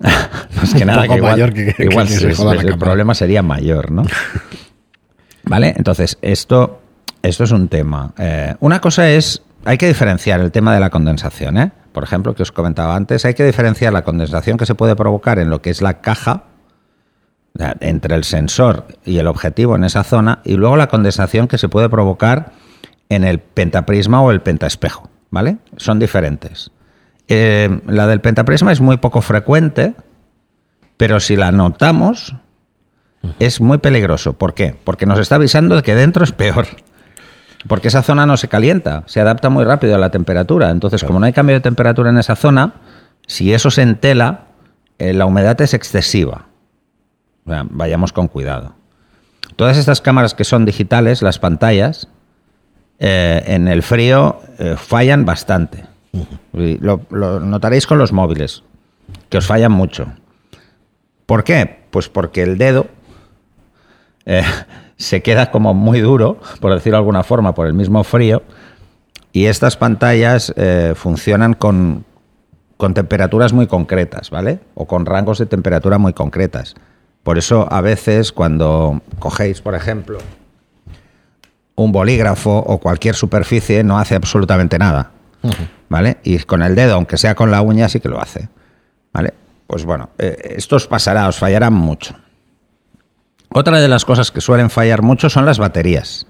Más 0.56 0.74
que 0.74 0.84
nada, 0.84 1.08
que 1.08 1.16
igual, 1.16 2.08
el 2.64 2.78
problema 2.78 3.14
sería 3.14 3.42
mayor, 3.42 3.90
¿no? 3.90 4.04
vale, 5.44 5.74
entonces, 5.76 6.18
esto, 6.20 6.82
esto 7.22 7.44
es 7.44 7.50
un 7.50 7.68
tema. 7.68 8.12
Eh, 8.18 8.54
una 8.60 8.80
cosa 8.80 9.08
es, 9.10 9.42
hay 9.64 9.78
que 9.78 9.88
diferenciar 9.88 10.40
el 10.40 10.52
tema 10.52 10.74
de 10.74 10.80
la 10.80 10.90
condensación, 10.90 11.58
¿eh? 11.58 11.72
Por 11.92 12.04
ejemplo, 12.04 12.34
que 12.34 12.42
os 12.42 12.52
comentaba 12.52 12.94
antes, 12.94 13.24
hay 13.24 13.32
que 13.32 13.44
diferenciar 13.44 13.92
la 13.92 14.04
condensación 14.04 14.58
que 14.58 14.66
se 14.66 14.74
puede 14.74 14.96
provocar 14.96 15.38
en 15.38 15.48
lo 15.48 15.62
que 15.62 15.70
es 15.70 15.80
la 15.80 16.00
caja, 16.02 16.44
entre 17.80 18.14
el 18.14 18.24
sensor 18.24 18.86
y 19.04 19.16
el 19.16 19.26
objetivo 19.26 19.76
en 19.76 19.84
esa 19.84 20.04
zona, 20.04 20.40
y 20.44 20.56
luego 20.56 20.76
la 20.76 20.88
condensación 20.88 21.48
que 21.48 21.56
se 21.56 21.70
puede 21.70 21.88
provocar 21.88 22.52
en 23.08 23.24
el 23.24 23.38
pentaprisma 23.38 24.20
o 24.20 24.30
el 24.30 24.42
pentaespejo, 24.42 25.08
¿vale? 25.30 25.56
Son 25.78 25.98
diferentes. 25.98 26.70
Eh, 27.28 27.80
la 27.86 28.06
del 28.06 28.20
pentaprisma 28.20 28.72
es 28.72 28.80
muy 28.80 28.98
poco 28.98 29.20
frecuente, 29.20 29.94
pero 30.96 31.20
si 31.20 31.36
la 31.36 31.50
notamos, 31.52 32.34
es 33.38 33.60
muy 33.60 33.78
peligroso. 33.78 34.34
¿Por 34.34 34.54
qué? 34.54 34.76
Porque 34.84 35.06
nos 35.06 35.18
está 35.18 35.34
avisando 35.34 35.76
de 35.76 35.82
que 35.82 35.94
dentro 35.94 36.24
es 36.24 36.32
peor. 36.32 36.66
Porque 37.66 37.88
esa 37.88 38.02
zona 38.02 38.26
no 38.26 38.36
se 38.36 38.48
calienta, 38.48 39.02
se 39.06 39.20
adapta 39.20 39.48
muy 39.48 39.64
rápido 39.64 39.96
a 39.96 39.98
la 39.98 40.10
temperatura. 40.10 40.70
Entonces, 40.70 41.02
como 41.02 41.18
no 41.18 41.26
hay 41.26 41.32
cambio 41.32 41.56
de 41.56 41.60
temperatura 41.60 42.10
en 42.10 42.18
esa 42.18 42.36
zona, 42.36 42.74
si 43.26 43.52
eso 43.52 43.70
se 43.70 43.82
entela, 43.82 44.46
eh, 44.98 45.12
la 45.12 45.26
humedad 45.26 45.60
es 45.60 45.74
excesiva. 45.74 46.46
vayamos 47.44 48.12
con 48.12 48.28
cuidado. 48.28 48.74
Todas 49.56 49.78
estas 49.78 50.00
cámaras 50.00 50.34
que 50.34 50.44
son 50.44 50.64
digitales, 50.64 51.22
las 51.22 51.38
pantallas, 51.38 52.08
eh, 52.98 53.42
en 53.46 53.68
el 53.68 53.82
frío 53.82 54.40
fallan 54.76 55.24
bastante. 55.24 55.95
Lo, 56.52 57.00
notaréis 57.40 57.86
con 57.86 57.98
los 57.98 58.12
móviles, 58.12 58.62
que 59.28 59.38
os 59.38 59.46
fallan 59.46 59.72
mucho. 59.72 60.06
¿Por 61.26 61.44
qué? 61.44 61.84
Pues 61.90 62.08
porque 62.08 62.42
el 62.42 62.58
dedo 62.58 62.86
eh, 64.24 64.42
se 64.96 65.22
queda 65.22 65.50
como 65.50 65.74
muy 65.74 66.00
duro, 66.00 66.38
por 66.60 66.72
decirlo 66.72 66.96
de 66.96 67.00
alguna 67.00 67.22
forma, 67.22 67.54
por 67.54 67.66
el 67.66 67.74
mismo 67.74 68.04
frío, 68.04 68.42
y 69.32 69.46
estas 69.46 69.76
pantallas 69.76 70.52
eh, 70.56 70.94
funcionan 70.96 71.54
con, 71.54 72.04
con 72.76 72.94
temperaturas 72.94 73.52
muy 73.52 73.66
concretas, 73.66 74.30
¿vale? 74.30 74.60
O 74.74 74.86
con 74.86 75.04
rangos 75.04 75.38
de 75.38 75.46
temperatura 75.46 75.98
muy 75.98 76.14
concretas. 76.14 76.74
Por 77.22 77.38
eso 77.38 77.66
a 77.70 77.80
veces 77.80 78.32
cuando 78.32 79.02
cogéis, 79.18 79.60
por 79.60 79.74
ejemplo, 79.74 80.18
un 81.74 81.92
bolígrafo 81.92 82.56
o 82.58 82.78
cualquier 82.78 83.14
superficie 83.14 83.84
no 83.84 83.98
hace 83.98 84.14
absolutamente 84.14 84.78
nada 84.78 85.10
¿vale? 85.88 86.18
Y 86.24 86.38
con 86.40 86.62
el 86.62 86.74
dedo, 86.74 86.94
aunque 86.94 87.16
sea 87.16 87.34
con 87.34 87.50
la 87.50 87.62
uña, 87.62 87.88
sí 87.88 88.00
que 88.00 88.08
lo 88.08 88.20
hace, 88.20 88.48
¿vale? 89.12 89.34
Pues 89.66 89.84
bueno, 89.84 90.10
eh, 90.18 90.54
esto 90.56 90.76
os 90.76 90.86
pasará, 90.86 91.28
os 91.28 91.38
fallará 91.38 91.70
mucho. 91.70 92.14
Otra 93.52 93.80
de 93.80 93.88
las 93.88 94.04
cosas 94.04 94.30
que 94.30 94.40
suelen 94.40 94.70
fallar 94.70 95.02
mucho 95.02 95.30
son 95.30 95.46
las 95.46 95.58
baterías. 95.58 96.26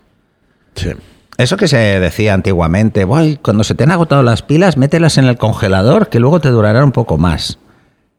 Sí. 0.75 0.93
Eso 1.39 1.57
que 1.57 1.69
se 1.69 1.77
decía 2.01 2.33
antiguamente, 2.33 3.05
voy, 3.05 3.37
cuando 3.37 3.63
se 3.63 3.75
te 3.75 3.85
han 3.85 3.91
agotado 3.91 4.23
las 4.23 4.43
pilas, 4.43 4.77
mételas 4.77 5.19
en 5.19 5.27
el 5.27 5.37
congelador, 5.37 6.09
que 6.09 6.21
luego 6.21 6.41
te 6.41 6.49
durará 6.49 6.83
un 6.83 6.93
poco 6.93 7.19
más. 7.19 7.59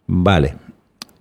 Vale, 0.06 0.56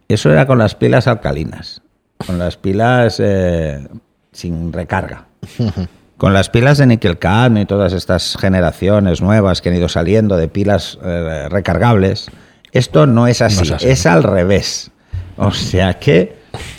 eso 0.09 0.30
era 0.30 0.47
con 0.47 0.59
las 0.59 0.75
pilas 0.75 1.06
alcalinas, 1.06 1.80
con 2.26 2.38
las 2.38 2.56
pilas 2.56 3.16
eh, 3.18 3.87
sin 4.33 4.73
recarga. 4.73 5.26
Con 6.16 6.32
las 6.32 6.49
pilas 6.49 6.78
de 6.78 6.87
níquel 6.87 7.18
cadmio 7.18 7.62
y 7.62 7.66
todas 7.66 7.92
estas 7.92 8.37
generaciones 8.40 9.20
nuevas 9.20 9.61
que 9.61 9.68
han 9.68 9.76
ido 9.76 9.88
saliendo 9.88 10.37
de 10.37 10.49
pilas 10.49 10.99
eh, 11.04 11.46
recargables, 11.50 12.28
esto 12.73 13.06
no 13.06 13.26
es, 13.26 13.42
así, 13.42 13.56
No 13.58 13.62
es 13.64 13.70
así. 13.73 13.88
es 13.88 14.06
al 14.06 14.23
revés. 14.23 14.90
O 15.37 15.50
sea 15.52 15.94
que 15.99 16.37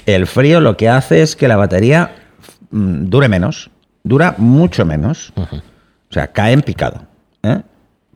el 0.07 0.25
frío 0.25 0.59
lo 0.59 0.75
que 0.75 0.89
hace 0.89 1.21
es 1.21 1.35
que 1.35 1.47
la 1.47 1.55
batería 1.55 2.15
mm, 2.71 3.05
dure 3.09 3.29
menos, 3.29 3.69
dura 4.03 4.33
mucho 4.39 4.85
menos. 4.85 5.33
O 5.37 6.13
sea, 6.13 6.27
cae 6.31 6.53
en 6.53 6.61
picado. 6.63 7.01
¿eh? 7.43 7.61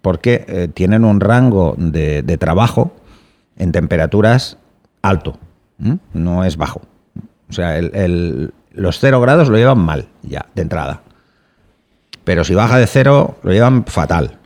Porque 0.02 0.44
eh, 0.48 0.68
tienen 0.74 1.06
un 1.06 1.20
rango 1.20 1.76
de, 1.78 2.24
de 2.24 2.38
trabajo 2.40 2.96
en 3.58 3.72
temperaturas 3.72 4.58
alto, 5.04 5.38
no 6.14 6.44
es 6.46 6.58
bajo. 6.58 6.82
O 7.50 7.54
sea, 7.54 7.78
el- 7.78 7.92
el- 7.94 8.54
los 8.72 9.00
cero 9.00 9.20
grados 9.22 9.50
lo 9.50 9.58
llevan 9.58 9.80
mal 9.80 10.08
ya, 10.24 10.46
de 10.56 10.62
entrada. 10.64 11.02
Pero 12.24 12.44
si 12.44 12.54
baja 12.56 12.78
de 12.78 12.88
cero, 12.88 13.38
lo 13.44 13.52
llevan 13.52 13.86
fatal. 13.86 14.38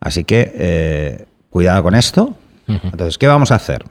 Así 0.00 0.24
que 0.24 0.52
eh, 0.54 1.26
cuidado 1.50 1.82
con 1.82 1.94
esto. 1.94 2.36
Entonces, 2.68 3.18
¿qué 3.18 3.26
vamos 3.26 3.50
a 3.50 3.56
hacer? 3.56 3.84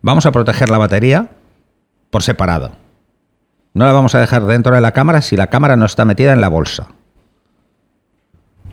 Vamos 0.00 0.24
a 0.26 0.32
proteger 0.32 0.70
la 0.70 0.78
batería 0.78 1.28
por 2.10 2.22
separado. 2.22 2.72
No 3.74 3.84
la 3.86 3.92
vamos 3.92 4.14
a 4.14 4.20
dejar 4.20 4.44
dentro 4.46 4.74
de 4.74 4.80
la 4.80 4.92
cámara 4.92 5.20
si 5.20 5.36
la 5.36 5.48
cámara 5.48 5.76
no 5.76 5.84
está 5.84 6.04
metida 6.04 6.32
en 6.32 6.40
la 6.40 6.48
bolsa. 6.48 6.88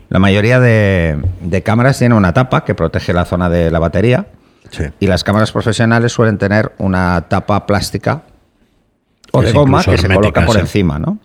La 0.08 0.18
mayoría 0.18 0.60
de, 0.60 1.20
de 1.40 1.62
cámaras 1.62 1.98
tienen 1.98 2.16
una 2.16 2.32
tapa 2.32 2.64
que 2.64 2.74
protege 2.74 3.12
la 3.12 3.24
zona 3.24 3.48
de 3.48 3.70
la 3.70 3.78
batería 3.78 4.26
Sí. 4.70 4.84
y 5.00 5.06
las 5.06 5.22
cámaras 5.24 5.52
profesionales 5.52 6.12
suelen 6.12 6.38
tener 6.38 6.72
una 6.78 7.26
tapa 7.28 7.66
plástica 7.66 8.22
o 9.32 9.42
de 9.42 9.52
goma 9.52 9.82
que 9.84 9.98
se 9.98 10.08
coloca 10.08 10.46
por 10.46 10.56
encima, 10.58 10.98
¿no? 10.98 11.18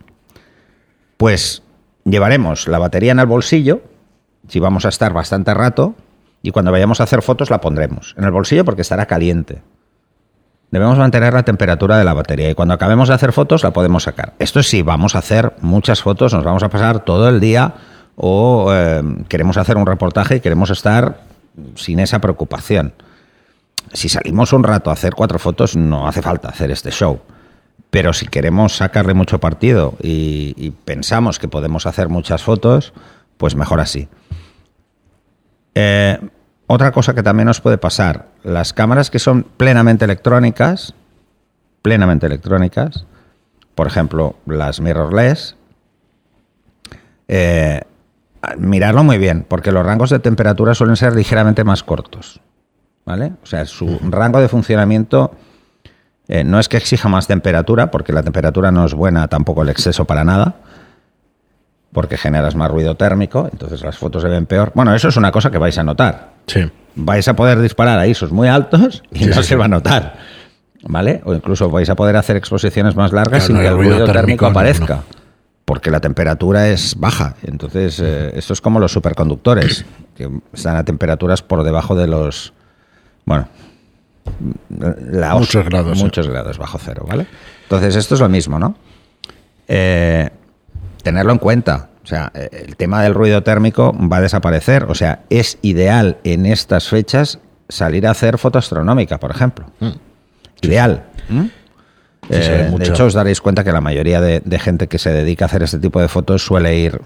Pues 1.18 1.64
llevaremos 2.04 2.68
la 2.68 2.78
batería 2.78 3.12
en 3.12 3.18
el 3.18 3.26
bolsillo, 3.26 3.82
si 4.48 4.60
vamos 4.60 4.86
a 4.86 4.88
estar 4.88 5.12
bastante 5.12 5.52
rato, 5.52 5.96
y 6.42 6.52
cuando 6.52 6.70
vayamos 6.70 7.00
a 7.00 7.04
hacer 7.04 7.22
fotos 7.22 7.50
la 7.50 7.60
pondremos 7.60 8.14
en 8.16 8.24
el 8.24 8.30
bolsillo 8.30 8.64
porque 8.64 8.82
estará 8.82 9.04
caliente. 9.06 9.60
Debemos 10.70 10.96
mantener 10.96 11.34
la 11.34 11.42
temperatura 11.42 11.98
de 11.98 12.04
la 12.04 12.14
batería 12.14 12.50
y 12.50 12.54
cuando 12.54 12.74
acabemos 12.74 13.08
de 13.08 13.14
hacer 13.14 13.32
fotos 13.32 13.64
la 13.64 13.72
podemos 13.72 14.04
sacar. 14.04 14.34
Esto 14.38 14.60
es 14.60 14.68
si 14.68 14.82
vamos 14.82 15.16
a 15.16 15.18
hacer 15.18 15.54
muchas 15.60 16.02
fotos, 16.02 16.32
nos 16.32 16.44
vamos 16.44 16.62
a 16.62 16.68
pasar 16.68 17.04
todo 17.04 17.28
el 17.28 17.40
día 17.40 17.74
o 18.14 18.72
eh, 18.72 19.02
queremos 19.28 19.56
hacer 19.56 19.76
un 19.76 19.86
reportaje 19.86 20.36
y 20.36 20.40
queremos 20.40 20.70
estar 20.70 21.22
sin 21.74 21.98
esa 21.98 22.20
preocupación. 22.20 22.92
Si 23.92 24.08
salimos 24.08 24.52
un 24.52 24.62
rato 24.62 24.90
a 24.90 24.92
hacer 24.92 25.14
cuatro 25.14 25.40
fotos, 25.40 25.74
no 25.74 26.06
hace 26.06 26.22
falta 26.22 26.48
hacer 26.48 26.70
este 26.70 26.92
show. 26.92 27.20
Pero 27.90 28.12
si 28.12 28.26
queremos 28.26 28.76
sacarle 28.76 29.14
mucho 29.14 29.38
partido 29.40 29.94
y, 30.02 30.54
y 30.56 30.70
pensamos 30.70 31.38
que 31.38 31.48
podemos 31.48 31.86
hacer 31.86 32.08
muchas 32.08 32.42
fotos, 32.42 32.92
pues 33.38 33.56
mejor 33.56 33.80
así. 33.80 34.08
Eh, 35.74 36.18
otra 36.66 36.92
cosa 36.92 37.14
que 37.14 37.22
también 37.22 37.46
nos 37.46 37.60
puede 37.60 37.78
pasar, 37.78 38.26
las 38.42 38.74
cámaras 38.74 39.10
que 39.10 39.18
son 39.18 39.44
plenamente 39.44 40.04
electrónicas, 40.04 40.92
plenamente 41.80 42.26
electrónicas, 42.26 43.06
por 43.74 43.86
ejemplo, 43.86 44.36
las 44.44 44.80
mirrorless, 44.80 45.56
eh, 47.28 47.82
mirarlo 48.58 49.04
muy 49.04 49.18
bien, 49.18 49.46
porque 49.48 49.72
los 49.72 49.86
rangos 49.86 50.10
de 50.10 50.18
temperatura 50.18 50.74
suelen 50.74 50.96
ser 50.96 51.14
ligeramente 51.14 51.64
más 51.64 51.82
cortos. 51.82 52.40
¿Vale? 53.06 53.32
O 53.42 53.46
sea, 53.46 53.64
su 53.64 53.98
rango 54.02 54.38
de 54.40 54.48
funcionamiento 54.48 55.32
eh, 56.28 56.44
no 56.44 56.60
es 56.60 56.68
que 56.68 56.76
exija 56.76 57.08
más 57.08 57.26
temperatura, 57.26 57.90
porque 57.90 58.12
la 58.12 58.22
temperatura 58.22 58.70
no 58.70 58.84
es 58.84 58.94
buena, 58.94 59.28
tampoco 59.28 59.62
el 59.62 59.68
exceso 59.70 60.04
para 60.04 60.24
nada, 60.24 60.56
porque 61.92 62.16
generas 62.18 62.54
más 62.54 62.70
ruido 62.70 62.94
térmico, 62.96 63.48
entonces 63.50 63.82
las 63.82 63.96
fotos 63.96 64.22
se 64.22 64.28
ven 64.28 64.46
peor. 64.46 64.72
Bueno, 64.74 64.94
eso 64.94 65.08
es 65.08 65.16
una 65.16 65.32
cosa 65.32 65.50
que 65.50 65.58
vais 65.58 65.76
a 65.78 65.82
notar. 65.82 66.32
Sí. 66.46 66.70
Vais 66.94 67.26
a 67.28 67.34
poder 67.34 67.60
disparar 67.60 67.98
a 67.98 68.06
ISOs 68.06 68.30
muy 68.32 68.48
altos 68.48 69.02
y 69.12 69.20
Sí, 69.20 69.26
no 69.26 69.34
sí, 69.36 69.42
se 69.44 69.56
va 69.56 69.64
a 69.66 69.68
notar. 69.68 70.16
¿Vale? 70.84 71.22
O 71.24 71.34
incluso 71.34 71.70
vais 71.70 71.88
a 71.90 71.94
poder 71.96 72.16
hacer 72.16 72.36
exposiciones 72.36 72.94
más 72.94 73.12
largas 73.12 73.44
Claro, 73.44 73.46
sin 73.46 73.56
no, 73.56 73.62
que 73.62 73.68
el 73.68 73.74
ruido 73.74 73.98
ruido 73.98 74.12
térmico, 74.12 74.44
no, 74.44 74.50
aparezca. 74.50 74.96
no. 74.96 75.02
Porque 75.64 75.90
la 75.90 76.00
temperatura 76.00 76.68
es 76.68 76.94
baja. 76.98 77.34
Entonces, 77.42 78.00
eh, 78.00 78.30
esto 78.34 78.52
es 78.52 78.60
como 78.60 78.78
los 78.80 78.92
superconductores, 78.92 79.84
que 80.16 80.30
están 80.52 80.76
a 80.76 80.84
temperaturas 80.84 81.42
por 81.42 81.62
debajo 81.62 81.94
de 81.94 82.06
los. 82.06 82.52
Bueno. 83.24 83.48
La 84.68 85.34
os- 85.34 85.40
Muchos 85.40 85.64
grados, 85.64 85.98
sí. 85.98 86.04
Muchos 86.04 86.28
grados 86.28 86.58
bajo 86.58 86.78
cero, 86.78 87.04
¿vale? 87.08 87.26
Entonces, 87.64 87.96
esto 87.96 88.14
es 88.14 88.20
lo 88.20 88.28
mismo, 88.28 88.58
¿no? 88.58 88.74
Eh, 89.66 90.28
tenerlo 91.02 91.32
en 91.32 91.38
cuenta. 91.38 91.88
O 92.02 92.06
sea, 92.06 92.30
eh, 92.34 92.48
el 92.66 92.76
tema 92.76 93.02
del 93.02 93.14
ruido 93.14 93.42
térmico 93.42 93.94
va 94.10 94.18
a 94.18 94.20
desaparecer. 94.22 94.84
O 94.84 94.94
sea, 94.94 95.20
es 95.30 95.58
ideal 95.62 96.16
en 96.24 96.46
estas 96.46 96.88
fechas 96.88 97.38
salir 97.68 98.06
a 98.06 98.12
hacer 98.12 98.38
foto 98.38 98.58
astronómica, 98.58 99.18
por 99.18 99.30
ejemplo. 99.30 99.66
Ideal. 100.62 101.04
¿Mm? 101.28 101.38
Mm. 101.40 101.50
Sí, 102.22 102.28
ve 102.30 102.60
Eh, 102.62 102.74
de 102.78 102.84
hecho, 102.88 103.06
os 103.06 103.14
daréis 103.14 103.40
cuenta 103.40 103.62
que 103.64 103.72
la 103.72 103.80
mayoría 103.80 104.20
de, 104.20 104.40
de 104.40 104.58
gente 104.58 104.86
que 104.88 104.98
se 104.98 105.10
dedica 105.10 105.44
a 105.44 105.46
hacer 105.46 105.62
este 105.62 105.78
tipo 105.78 106.00
de 106.00 106.08
fotos 106.08 106.44
suele 106.44 106.76
ir 106.78 107.00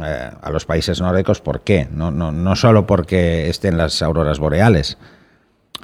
eh, 0.00 0.30
a 0.40 0.50
los 0.50 0.64
países 0.64 1.00
nórdicos. 1.00 1.40
¿Por 1.40 1.60
qué? 1.62 1.88
No, 1.92 2.10
no, 2.10 2.32
no 2.32 2.56
solo 2.56 2.86
porque 2.86 3.48
estén 3.50 3.76
las 3.76 4.00
auroras 4.02 4.38
boreales, 4.38 4.98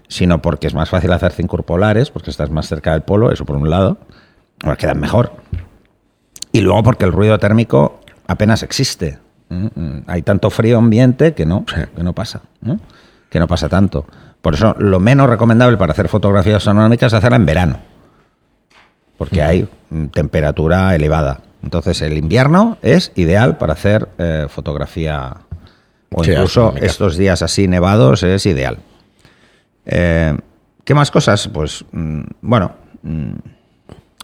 sino 0.08 0.40
porque 0.40 0.66
es 0.66 0.74
más 0.74 0.88
fácil 0.90 1.12
hacer 1.12 1.32
cinco 1.32 1.62
polares, 1.62 2.10
porque 2.10 2.30
estás 2.30 2.50
más 2.50 2.66
cerca 2.66 2.92
del 2.92 3.02
polo, 3.02 3.30
eso 3.30 3.44
por 3.44 3.56
un 3.56 3.68
lado, 3.70 3.98
porque 4.58 4.82
quedan 4.82 5.00
mejor. 5.00 5.32
Y 6.52 6.60
luego 6.60 6.82
porque 6.82 7.04
el 7.04 7.12
ruido 7.12 7.38
térmico 7.38 8.00
apenas 8.26 8.62
existe. 8.62 9.18
Mm, 9.50 9.66
mm. 9.74 10.04
Hay 10.06 10.22
tanto 10.22 10.50
frío 10.50 10.78
ambiente 10.78 11.34
que 11.34 11.46
no, 11.46 11.64
que 11.96 12.02
no 12.02 12.14
pasa. 12.14 12.42
¿no? 12.60 12.80
Que 13.30 13.38
no 13.38 13.46
pasa 13.46 13.68
tanto. 13.68 14.06
Por 14.40 14.54
eso, 14.54 14.74
lo 14.78 15.00
menos 15.00 15.28
recomendable 15.28 15.76
para 15.76 15.92
hacer 15.92 16.08
fotografías 16.08 16.58
astronómicas 16.58 17.12
es 17.12 17.18
hacerla 17.18 17.36
en 17.36 17.46
verano. 17.46 17.80
Porque 19.16 19.42
hay 19.42 19.68
temperatura 20.12 20.94
elevada. 20.94 21.40
Entonces, 21.62 22.00
el 22.02 22.16
invierno 22.16 22.78
es 22.82 23.10
ideal 23.16 23.58
para 23.58 23.72
hacer 23.72 24.08
eh, 24.18 24.46
fotografía. 24.48 25.38
O 26.10 26.22
Sí, 26.22 26.30
incluso 26.30 26.72
estos 26.80 27.16
días 27.16 27.42
así 27.42 27.66
nevados 27.66 28.22
es 28.22 28.46
ideal. 28.46 28.78
Eh, 29.88 30.36
¿Qué 30.84 30.94
más 30.94 31.10
cosas? 31.10 31.48
Pues, 31.48 31.84
mm, 31.92 32.22
bueno, 32.42 32.72
mm, 33.02 33.32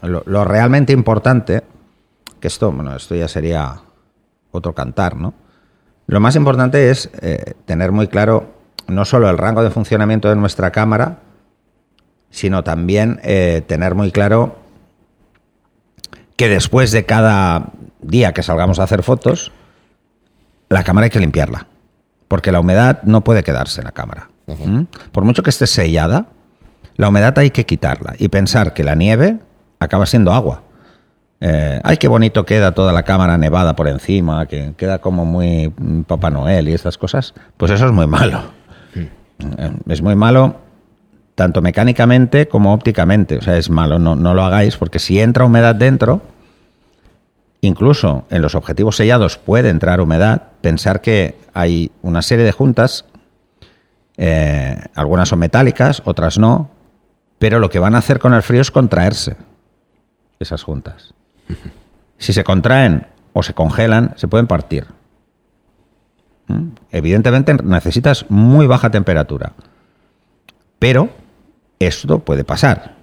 lo, 0.02 0.44
realmente 0.44 0.92
importante, 0.92 1.62
que 2.38 2.48
esto, 2.48 2.70
bueno, 2.70 2.94
esto 2.94 3.14
ya 3.14 3.26
sería 3.26 3.80
otro 4.52 4.74
cantar, 4.74 5.16
¿no? 5.16 5.34
Lo 6.06 6.20
más 6.20 6.36
importante 6.36 6.90
es 6.90 7.10
eh, 7.22 7.54
tener 7.64 7.90
muy 7.90 8.08
claro 8.08 8.52
no 8.86 9.06
solo 9.06 9.30
el 9.30 9.38
rango 9.38 9.62
de 9.62 9.70
funcionamiento 9.70 10.28
de 10.28 10.36
nuestra 10.36 10.70
cámara, 10.70 11.20
sino 12.30 12.62
también 12.62 13.20
eh, 13.22 13.62
tener 13.66 13.94
muy 13.94 14.12
claro 14.12 14.58
que 16.36 16.50
después 16.50 16.92
de 16.92 17.06
cada 17.06 17.70
día 18.02 18.34
que 18.34 18.42
salgamos 18.42 18.78
a 18.78 18.82
hacer 18.82 19.02
fotos, 19.02 19.52
la 20.68 20.84
cámara 20.84 21.04
hay 21.04 21.10
que 21.10 21.20
limpiarla, 21.20 21.66
porque 22.28 22.52
la 22.52 22.60
humedad 22.60 23.02
no 23.04 23.22
puede 23.22 23.42
quedarse 23.42 23.80
en 23.80 23.86
la 23.86 23.92
cámara. 23.92 24.28
¿Mm? 24.46 24.82
Por 25.12 25.24
mucho 25.24 25.42
que 25.42 25.50
esté 25.50 25.66
sellada, 25.66 26.26
la 26.96 27.08
humedad 27.08 27.38
hay 27.38 27.50
que 27.50 27.64
quitarla 27.66 28.14
y 28.18 28.28
pensar 28.28 28.74
que 28.74 28.84
la 28.84 28.94
nieve 28.94 29.38
acaba 29.80 30.06
siendo 30.06 30.32
agua. 30.32 30.62
Eh, 31.40 31.80
ay, 31.82 31.96
qué 31.96 32.08
bonito 32.08 32.46
queda 32.46 32.72
toda 32.72 32.92
la 32.92 33.02
cámara 33.02 33.36
nevada 33.36 33.74
por 33.76 33.88
encima, 33.88 34.46
que 34.46 34.74
queda 34.76 35.00
como 35.00 35.24
muy 35.24 35.72
mm, 35.76 36.02
Papá 36.02 36.30
Noel 36.30 36.68
y 36.68 36.72
estas 36.72 36.96
cosas. 36.96 37.34
Pues 37.56 37.70
eso 37.72 37.86
es 37.86 37.92
muy 37.92 38.06
malo. 38.06 38.42
Eh, 38.94 39.72
Es 39.88 40.00
muy 40.00 40.14
malo 40.14 40.56
tanto 41.34 41.60
mecánicamente 41.60 42.48
como 42.48 42.72
ópticamente. 42.72 43.38
O 43.38 43.42
sea, 43.42 43.56
es 43.56 43.68
malo, 43.68 43.98
no, 43.98 44.14
no 44.14 44.34
lo 44.34 44.44
hagáis, 44.44 44.76
porque 44.76 44.98
si 44.98 45.20
entra 45.20 45.44
humedad 45.44 45.74
dentro, 45.74 46.22
incluso 47.60 48.24
en 48.30 48.40
los 48.40 48.54
objetivos 48.54 48.96
sellados 48.96 49.36
puede 49.36 49.68
entrar 49.68 50.00
humedad. 50.00 50.42
Pensar 50.60 51.00
que 51.00 51.36
hay 51.52 51.90
una 52.02 52.22
serie 52.22 52.44
de 52.44 52.52
juntas, 52.52 53.04
eh, 54.16 54.76
algunas 54.94 55.28
son 55.28 55.38
metálicas, 55.38 56.02
otras 56.04 56.38
no, 56.38 56.70
pero 57.38 57.58
lo 57.58 57.70
que 57.70 57.78
van 57.78 57.94
a 57.94 57.98
hacer 57.98 58.18
con 58.18 58.34
el 58.34 58.42
frío 58.42 58.60
es 58.60 58.70
contraerse 58.70 59.36
esas 60.38 60.62
juntas. 60.62 61.14
Si 62.16 62.32
se 62.32 62.44
contraen 62.44 63.08
o 63.32 63.42
se 63.42 63.52
congelan, 63.52 64.14
se 64.16 64.28
pueden 64.28 64.46
partir. 64.46 64.86
¿Mm? 66.46 66.68
Evidentemente 66.92 67.52
necesitas 67.54 68.24
muy 68.30 68.66
baja 68.66 68.90
temperatura. 68.90 69.52
Pero 70.78 71.10
esto 71.80 72.20
puede 72.20 72.44
pasar. 72.44 72.94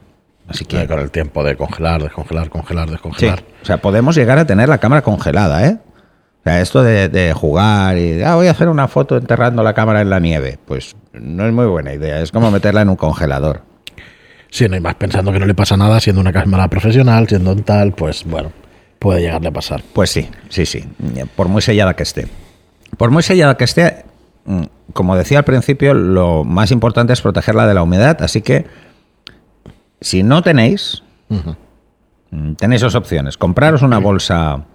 Así 0.47 0.65
que. 0.65 0.87
Con 0.87 0.99
el 0.99 1.11
tiempo 1.11 1.43
de 1.43 1.55
congelar, 1.55 2.01
descongelar, 2.01 2.49
congelar, 2.49 2.89
descongelar. 2.89 3.39
Sí. 3.39 3.45
O 3.61 3.65
sea, 3.65 3.77
podemos 3.81 4.15
llegar 4.15 4.39
a 4.39 4.45
tener 4.45 4.69
la 4.69 4.79
cámara 4.79 5.01
congelada, 5.01 5.67
¿eh? 5.67 5.77
O 6.41 6.43
sea, 6.43 6.59
esto 6.59 6.81
de, 6.81 7.07
de 7.07 7.33
jugar 7.33 7.97
y 7.99 8.23
ah, 8.23 8.33
voy 8.33 8.47
a 8.47 8.51
hacer 8.51 8.67
una 8.67 8.87
foto 8.87 9.15
enterrando 9.15 9.61
la 9.61 9.75
cámara 9.75 10.01
en 10.01 10.09
la 10.09 10.19
nieve, 10.19 10.57
pues 10.65 10.95
no 11.13 11.45
es 11.45 11.53
muy 11.53 11.67
buena 11.67 11.93
idea. 11.93 12.19
Es 12.19 12.31
como 12.31 12.49
meterla 12.49 12.81
en 12.81 12.89
un 12.89 12.95
congelador. 12.95 13.61
Sí, 14.49 14.67
no 14.67 14.73
hay 14.73 14.81
más 14.81 14.95
pensando 14.95 15.31
que 15.31 15.39
no 15.39 15.45
le 15.45 15.53
pasa 15.53 15.77
nada, 15.77 15.99
siendo 15.99 16.19
una 16.19 16.33
cámara 16.33 16.67
profesional, 16.67 17.27
siendo 17.27 17.51
un 17.51 17.61
tal, 17.61 17.93
pues 17.93 18.25
bueno, 18.25 18.51
puede 18.97 19.21
llegarle 19.21 19.49
a 19.49 19.51
pasar. 19.51 19.83
Pues 19.93 20.09
sí, 20.09 20.29
sí, 20.49 20.65
sí. 20.65 20.83
Por 21.35 21.47
muy 21.47 21.61
sellada 21.61 21.95
que 21.95 22.03
esté. 22.03 22.27
Por 22.97 23.11
muy 23.11 23.23
sellada 23.23 23.55
que 23.55 23.63
esté, 23.63 24.03
mm, 24.45 24.63
como 24.93 25.15
decía 25.15 25.37
al 25.37 25.45
principio, 25.45 25.93
lo 25.93 26.43
más 26.43 26.71
importante 26.71 27.13
es 27.13 27.21
protegerla 27.21 27.65
de 27.65 27.75
la 27.75 27.83
humedad. 27.83 28.21
Así 28.23 28.41
que, 28.41 28.65
si 30.01 30.21
no 30.23 30.41
tenéis, 30.41 31.03
mm, 31.29 32.53
tenéis 32.55 32.81
dos 32.81 32.95
opciones. 32.95 33.37
Compraros 33.37 33.83
una 33.83 33.99
bolsa 33.99 34.65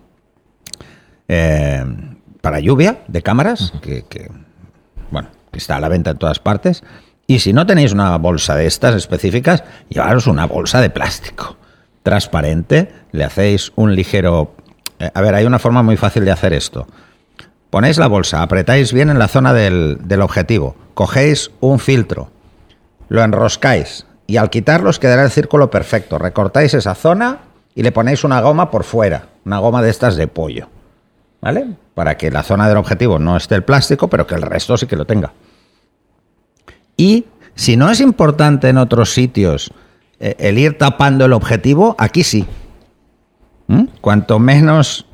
eh, 1.29 1.85
para 2.41 2.61
lluvia 2.61 2.99
de 3.09 3.23
cámaras, 3.23 3.73
que, 3.83 4.05
que, 4.05 4.31
bueno, 5.11 5.29
que 5.51 5.59
está 5.59 5.77
a 5.77 5.81
la 5.81 5.89
venta 5.89 6.11
en 6.11 6.19
todas 6.19 6.39
partes. 6.39 6.85
Y 7.27 7.41
si 7.41 7.53
no 7.53 7.67
tenéis 7.67 7.93
una 7.93 8.17
bolsa 8.19 8.55
de 8.55 8.67
estas 8.67 8.95
específicas, 8.95 9.65
llevaros 9.89 10.27
una 10.27 10.47
bolsa 10.47 10.81
de 10.81 10.91
plástico 10.91 11.57
transparente, 12.03 12.93
le 13.11 13.25
hacéis 13.25 13.73
un 13.75 13.97
ligero... 13.97 14.55
eh, 15.01 15.11
a 15.13 15.21
ver, 15.21 15.35
hay 15.35 15.45
una 15.45 15.59
forma 15.59 15.83
muy 15.83 15.97
fácil 15.97 16.25
de 16.25 16.31
hacer 16.31 16.53
esto. 16.53 16.87
Ponéis 17.71 17.99
la 17.99 18.07
bolsa, 18.07 18.43
apretáis 18.43 18.93
bien 18.93 19.11
en 19.11 19.19
la 19.19 19.27
zona 19.27 19.53
del, 19.53 19.99
del 20.05 20.23
objetivo, 20.23 20.77
cogéis 20.95 21.51
un 21.59 21.81
filtro, 21.81 22.31
lo 23.09 23.25
enroscáis 23.25 24.07
y 24.29 24.37
al 24.37 24.51
quitarlo 24.51 24.91
os 24.91 25.01
quedará 25.01 25.25
el 25.25 25.33
círculo 25.33 25.69
perfecto. 25.69 26.17
Recortáis 26.17 26.75
esa 26.75 26.95
zona 26.95 27.41
y 27.75 27.83
le 27.83 27.91
ponéis 27.91 28.23
una 28.23 28.41
goma 28.41 28.71
por 28.71 28.85
fuera, 28.85 29.31
una 29.45 29.59
goma 29.59 29.83
de 29.83 29.91
estas 29.91 30.15
de 30.15 30.29
pollo. 30.29 30.69
¿Vale? 31.47 31.65
Para 31.95 32.17
que 32.17 32.29
la 32.29 32.43
zona 32.43 32.67
del 32.67 32.77
objetivo 32.77 33.21
no 33.21 33.37
esté 33.37 33.55
el 33.55 33.63
plástico, 33.63 34.09
pero 34.09 34.27
que 34.27 34.35
el 34.35 34.43
resto 34.43 34.77
sí 34.77 34.89
que 34.89 34.97
lo 34.97 35.05
tenga. 35.05 35.33
Y 36.97 37.27
si 37.55 37.77
no 37.77 37.89
es 37.89 38.01
importante 38.01 38.69
en 38.69 38.79
otros 38.79 39.15
sitios 39.15 39.71
eh, 40.19 40.35
el 40.41 40.59
ir 40.59 40.77
tapando 40.77 41.25
el 41.25 41.33
objetivo, 41.33 41.95
aquí 42.01 42.25
sí. 42.25 42.49
¿Mm? 43.69 43.85
Cuanto 44.01 44.41
menos 44.41 45.07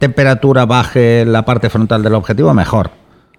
temperatura 0.00 0.66
baje 0.66 1.24
la 1.24 1.44
parte 1.44 1.70
frontal 1.70 2.02
del 2.02 2.14
objetivo, 2.14 2.52
mejor. 2.52 2.90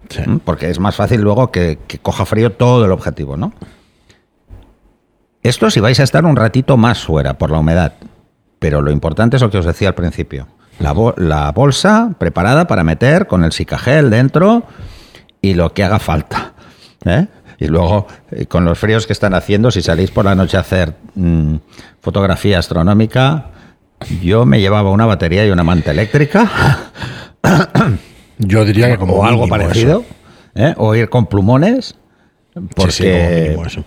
Sí. 0.07 0.21
¿Mm? 0.25 0.39
Porque 0.39 0.69
es 0.69 0.79
más 0.79 0.95
fácil 0.95 1.19
luego 1.19 1.51
que, 1.51 1.79
que 1.85 1.99
coja 1.99 2.23
frío 2.23 2.53
todo 2.53 2.85
el 2.85 2.93
objetivo, 2.93 3.35
¿no? 3.35 3.51
Esto 5.43 5.69
si 5.69 5.81
vais 5.81 5.99
a 5.99 6.03
estar 6.03 6.23
un 6.23 6.37
ratito 6.37 6.77
más 6.77 7.03
fuera 7.03 7.37
por 7.37 7.51
la 7.51 7.59
humedad. 7.59 7.91
Pero 8.57 8.81
lo 8.81 8.89
importante 8.89 9.35
es 9.35 9.41
lo 9.41 9.51
que 9.51 9.57
os 9.57 9.65
decía 9.65 9.89
al 9.89 9.95
principio. 9.95 10.47
La, 10.81 10.91
bo- 10.93 11.13
la 11.17 11.51
bolsa 11.51 12.11
preparada 12.17 12.65
para 12.67 12.83
meter 12.83 13.27
con 13.27 13.43
el 13.43 13.51
sicagel 13.51 14.09
dentro 14.09 14.63
y 15.41 15.53
lo 15.53 15.73
que 15.73 15.83
haga 15.83 15.99
falta. 15.99 16.53
¿eh? 17.05 17.27
Y 17.59 17.67
luego, 17.67 18.07
eh, 18.31 18.45
con 18.47 18.65
los 18.65 18.79
fríos 18.79 19.05
que 19.05 19.13
están 19.13 19.33
haciendo, 19.33 19.69
si 19.71 19.81
salís 19.81 20.09
por 20.11 20.25
la 20.25 20.33
noche 20.35 20.57
a 20.57 20.61
hacer 20.61 20.95
mm, 21.15 21.55
fotografía 22.01 22.57
astronómica, 22.59 23.45
yo 24.23 24.45
me 24.45 24.59
llevaba 24.59 24.89
una 24.91 25.05
batería 25.05 25.45
y 25.45 25.51
una 25.51 25.63
manta 25.63 25.91
eléctrica 25.91 26.49
Yo 28.39 28.65
diría 28.65 28.87
que 28.89 28.97
como 28.97 29.13
o 29.15 29.25
algo 29.25 29.47
parecido. 29.47 30.03
¿eh? 30.55 30.73
o 30.77 30.95
ir 30.95 31.09
con 31.09 31.27
plumones, 31.27 31.95
porque 32.75 32.91
sí, 32.91 33.07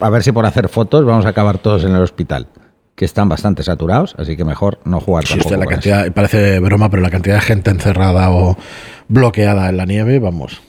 a 0.00 0.10
ver 0.10 0.22
si 0.22 0.32
por 0.32 0.46
hacer 0.46 0.68
fotos 0.68 1.04
vamos 1.04 1.26
a 1.26 1.30
acabar 1.30 1.58
todos 1.58 1.84
en 1.84 1.94
el 1.94 2.00
hospital, 2.02 2.46
que 2.94 3.04
están 3.04 3.28
bastante 3.28 3.62
saturados, 3.62 4.14
así 4.18 4.36
que 4.36 4.44
mejor 4.44 4.78
no 4.84 5.00
jugar 5.00 5.24
Sí, 5.26 5.34
tampoco 5.34 5.56
la 5.56 5.64
con 5.64 5.74
cantidad, 5.74 6.12
parece 6.12 6.60
broma, 6.60 6.90
pero 6.90 7.02
la 7.02 7.10
cantidad 7.10 7.34
de 7.36 7.40
gente 7.40 7.70
encerrada 7.70 8.30
o 8.30 8.56
bloqueada 9.08 9.68
en 9.68 9.76
la 9.76 9.84
nieve, 9.84 10.18
vamos, 10.20 10.60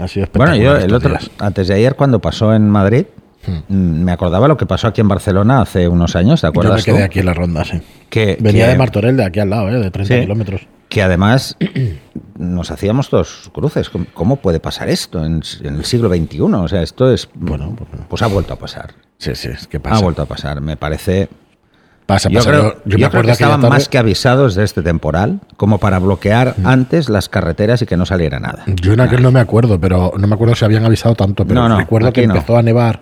ha 0.00 0.08
sido 0.08 0.26
Bueno, 0.34 0.56
yo 0.56 0.76
espectacular 0.76 0.82
el 0.82 0.94
otro, 0.94 1.10
días. 1.10 1.30
antes 1.38 1.68
de 1.68 1.74
ayer 1.74 1.94
cuando 1.94 2.20
pasó 2.20 2.54
en 2.54 2.68
Madrid, 2.70 3.04
mm, 3.68 4.02
me 4.02 4.12
acordaba 4.12 4.48
lo 4.48 4.56
que 4.56 4.64
pasó 4.66 4.88
aquí 4.88 5.02
en 5.02 5.08
Barcelona 5.08 5.60
hace 5.60 5.86
unos 5.88 6.16
años, 6.16 6.40
¿te 6.40 6.46
Yo 6.46 6.52
me 6.52 6.58
acuerdas 6.60 6.84
quedé 6.84 6.98
tú? 6.98 7.04
aquí 7.04 7.18
en 7.20 7.26
la 7.26 7.34
ronda, 7.34 7.64
sí. 7.64 7.80
Que, 8.08 8.38
Venía 8.40 8.64
que- 8.66 8.72
de 8.72 8.78
Martorell, 8.78 9.16
de 9.18 9.24
aquí 9.24 9.40
al 9.40 9.50
lado, 9.50 9.68
¿eh? 9.68 9.78
de 9.78 9.90
30 9.90 10.14
Sí. 10.14 10.20
kilómetros. 10.22 10.66
que 10.88 11.02
además 11.02 11.56
nos 12.38 12.70
hacíamos 12.70 13.10
dos 13.10 13.50
cruces. 13.52 13.90
¿Cómo- 13.90 14.06
¿Cómo 14.14 14.36
puede 14.36 14.60
pasar 14.60 14.88
esto 14.88 15.24
en, 15.24 15.42
en 15.62 15.74
el 15.76 15.84
siglo 15.84 16.08
XXI? 16.08 16.40
O 16.40 16.68
sea, 16.68 16.82
esto 16.82 17.12
es... 17.12 17.28
Bueno, 17.34 17.76
pues 18.08 18.22
ha 18.22 18.28
vuelto 18.28 18.54
a 18.54 18.56
pasar. 18.56 18.94
Sí, 19.18 19.34
sí, 19.34 19.48
es 19.48 19.66
que 19.66 19.78
Ha 19.78 19.82
pasa. 19.82 20.02
vuelto 20.04 20.22
a 20.22 20.26
pasar. 20.26 20.60
Me 20.60 20.76
parece... 20.76 21.28
Pasa, 22.06 22.28
Yo 22.28 22.38
pasa. 22.40 22.50
creo, 22.50 22.62
Yo, 22.62 22.80
yo 22.84 22.98
yo 22.98 23.06
me 23.06 23.10
creo 23.10 23.22
que 23.22 23.30
estaban 23.30 23.60
tarde- 23.62 23.70
más 23.74 23.88
que 23.88 23.96
avisados 23.98 24.54
de 24.54 24.64
este 24.64 24.82
temporal 24.82 25.40
como 25.56 25.78
para 25.78 25.98
bloquear 25.98 26.54
antes 26.64 27.08
las 27.08 27.28
carreteras 27.30 27.80
y 27.82 27.86
que 27.86 27.96
no 27.96 28.04
saliera 28.04 28.38
nada. 28.40 28.64
Yo 28.66 28.92
en 28.92 29.00
aquel 29.00 29.22
no 29.22 29.32
me 29.32 29.40
acuerdo, 29.40 29.80
pero 29.80 30.12
no 30.18 30.26
me 30.26 30.34
acuerdo 30.34 30.54
si 30.54 30.64
habían 30.66 30.84
avisado 30.84 31.14
tanto, 31.14 31.46
pero 31.46 31.62
No, 31.62 31.68
no, 31.68 31.78
recuerdo 31.78 32.12
que 32.12 32.26
no. 32.26 32.34
empezó 32.34 32.58
a 32.58 32.62
nevar 32.62 33.00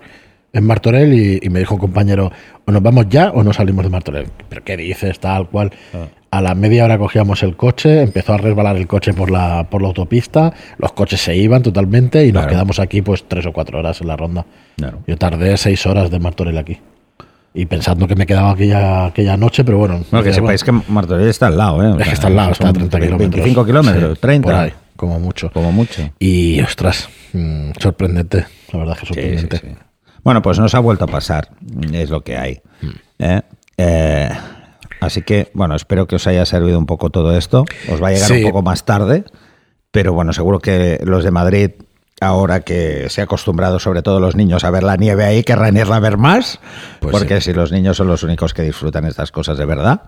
en 0.52 0.64
Martorell 0.66 1.12
y, 1.14 1.40
y 1.42 1.48
me 1.50 1.58
dijo 1.60 1.74
un 1.74 1.80
compañero, 1.80 2.30
o 2.64 2.70
nos 2.70 2.82
vamos 2.82 3.06
ya 3.08 3.30
o 3.30 3.42
no 3.42 3.52
salimos 3.52 3.84
de 3.84 3.90
Martorell. 3.90 4.28
¿Pero 4.48 4.62
qué 4.62 4.76
dices? 4.76 5.18
Tal 5.18 5.48
cual. 5.48 5.72
Ah. 5.94 6.06
A 6.30 6.40
la 6.40 6.54
media 6.54 6.84
hora 6.84 6.96
cogíamos 6.96 7.42
el 7.42 7.56
coche, 7.56 8.02
empezó 8.02 8.32
a 8.34 8.38
resbalar 8.38 8.76
el 8.76 8.86
coche 8.86 9.12
por 9.12 9.30
la, 9.30 9.64
por 9.68 9.82
la 9.82 9.88
autopista, 9.88 10.52
los 10.78 10.92
coches 10.92 11.20
se 11.20 11.36
iban 11.36 11.62
totalmente 11.62 12.24
y 12.24 12.32
nos 12.32 12.46
quedamos 12.46 12.78
aquí 12.78 13.02
pues 13.02 13.24
tres 13.28 13.44
o 13.46 13.52
cuatro 13.52 13.78
horas 13.80 14.00
en 14.00 14.06
la 14.08 14.16
ronda. 14.16 14.46
Claro. 14.76 15.00
Yo 15.06 15.16
tardé 15.18 15.56
seis 15.58 15.84
horas 15.86 16.10
de 16.10 16.18
Martorell 16.20 16.56
aquí. 16.56 16.78
Y 17.54 17.66
pensando 17.66 18.06
que 18.08 18.14
me 18.14 18.24
quedaba 18.26 18.52
aquella, 18.52 19.06
aquella 19.06 19.36
noche, 19.36 19.62
pero 19.64 19.76
bueno. 19.78 20.00
Bueno, 20.10 20.24
que 20.24 20.32
sepáis 20.32 20.64
que 20.64 20.72
Martorell 20.72 21.28
está 21.28 21.48
al 21.48 21.58
lado, 21.58 21.82
¿eh? 21.82 21.88
O 21.92 21.98
es 22.00 22.08
que 22.08 22.14
está 22.14 22.28
al 22.28 22.36
lado, 22.36 22.52
está 22.52 22.64
a 22.64 22.66
son 22.68 22.88
30 22.88 22.98
kilómetros. 23.00 23.30
25 23.30 23.66
kilómetros, 23.66 24.14
Sí, 24.14 24.20
30. 24.22 24.46
por 24.46 24.54
ahí, 24.54 24.72
como 24.96 25.20
mucho. 25.20 25.50
Como 25.52 25.70
mucho. 25.70 26.10
Y 26.18 26.60
ostras, 26.62 27.08
mm, 27.34 27.72
sorprendente, 27.78 28.46
la 28.72 28.78
verdad 28.78 28.94
que 28.94 29.00
Sí, 29.00 29.06
sorprendente. 29.14 29.56
sí, 29.58 29.66
sí. 29.68 29.74
Bueno, 30.24 30.40
pues 30.40 30.58
nos 30.58 30.74
ha 30.74 30.78
vuelto 30.78 31.04
a 31.04 31.08
pasar, 31.08 31.48
es 31.92 32.08
lo 32.08 32.22
que 32.22 32.38
hay. 32.38 32.60
¿eh? 33.18 33.42
Eh, 33.76 34.30
así 35.00 35.20
que, 35.22 35.50
bueno, 35.52 35.74
espero 35.74 36.06
que 36.06 36.16
os 36.16 36.26
haya 36.26 36.46
servido 36.46 36.78
un 36.78 36.86
poco 36.86 37.10
todo 37.10 37.36
esto. 37.36 37.64
Os 37.90 38.02
va 38.02 38.08
a 38.08 38.12
llegar 38.12 38.32
un 38.32 38.42
poco 38.44 38.62
más 38.62 38.84
tarde, 38.86 39.24
pero 39.90 40.14
bueno, 40.14 40.32
seguro 40.32 40.58
que 40.60 41.00
los 41.04 41.22
de 41.24 41.30
Madrid, 41.32 41.70
ahora 42.22 42.60
que 42.60 43.08
se 43.08 43.20
ha 43.20 43.24
acostumbrado 43.24 43.78
sobre 43.78 44.02
todo 44.02 44.20
los 44.20 44.36
niños 44.36 44.64
a 44.64 44.70
ver 44.70 44.82
la 44.82 44.96
nieve 44.96 45.24
ahí, 45.24 45.42
querrán 45.42 45.76
irla 45.76 45.96
a 45.96 46.00
ver 46.00 46.16
más, 46.16 46.60
Pues 47.00 47.12
porque 47.12 47.40
si 47.40 47.52
los 47.52 47.72
niños 47.72 47.96
son 47.96 48.06
los 48.06 48.22
únicos 48.22 48.54
que 48.54 48.62
disfrutan 48.62 49.04
estas 49.04 49.32
cosas 49.32 49.58
de 49.58 49.66
verdad. 49.66 50.02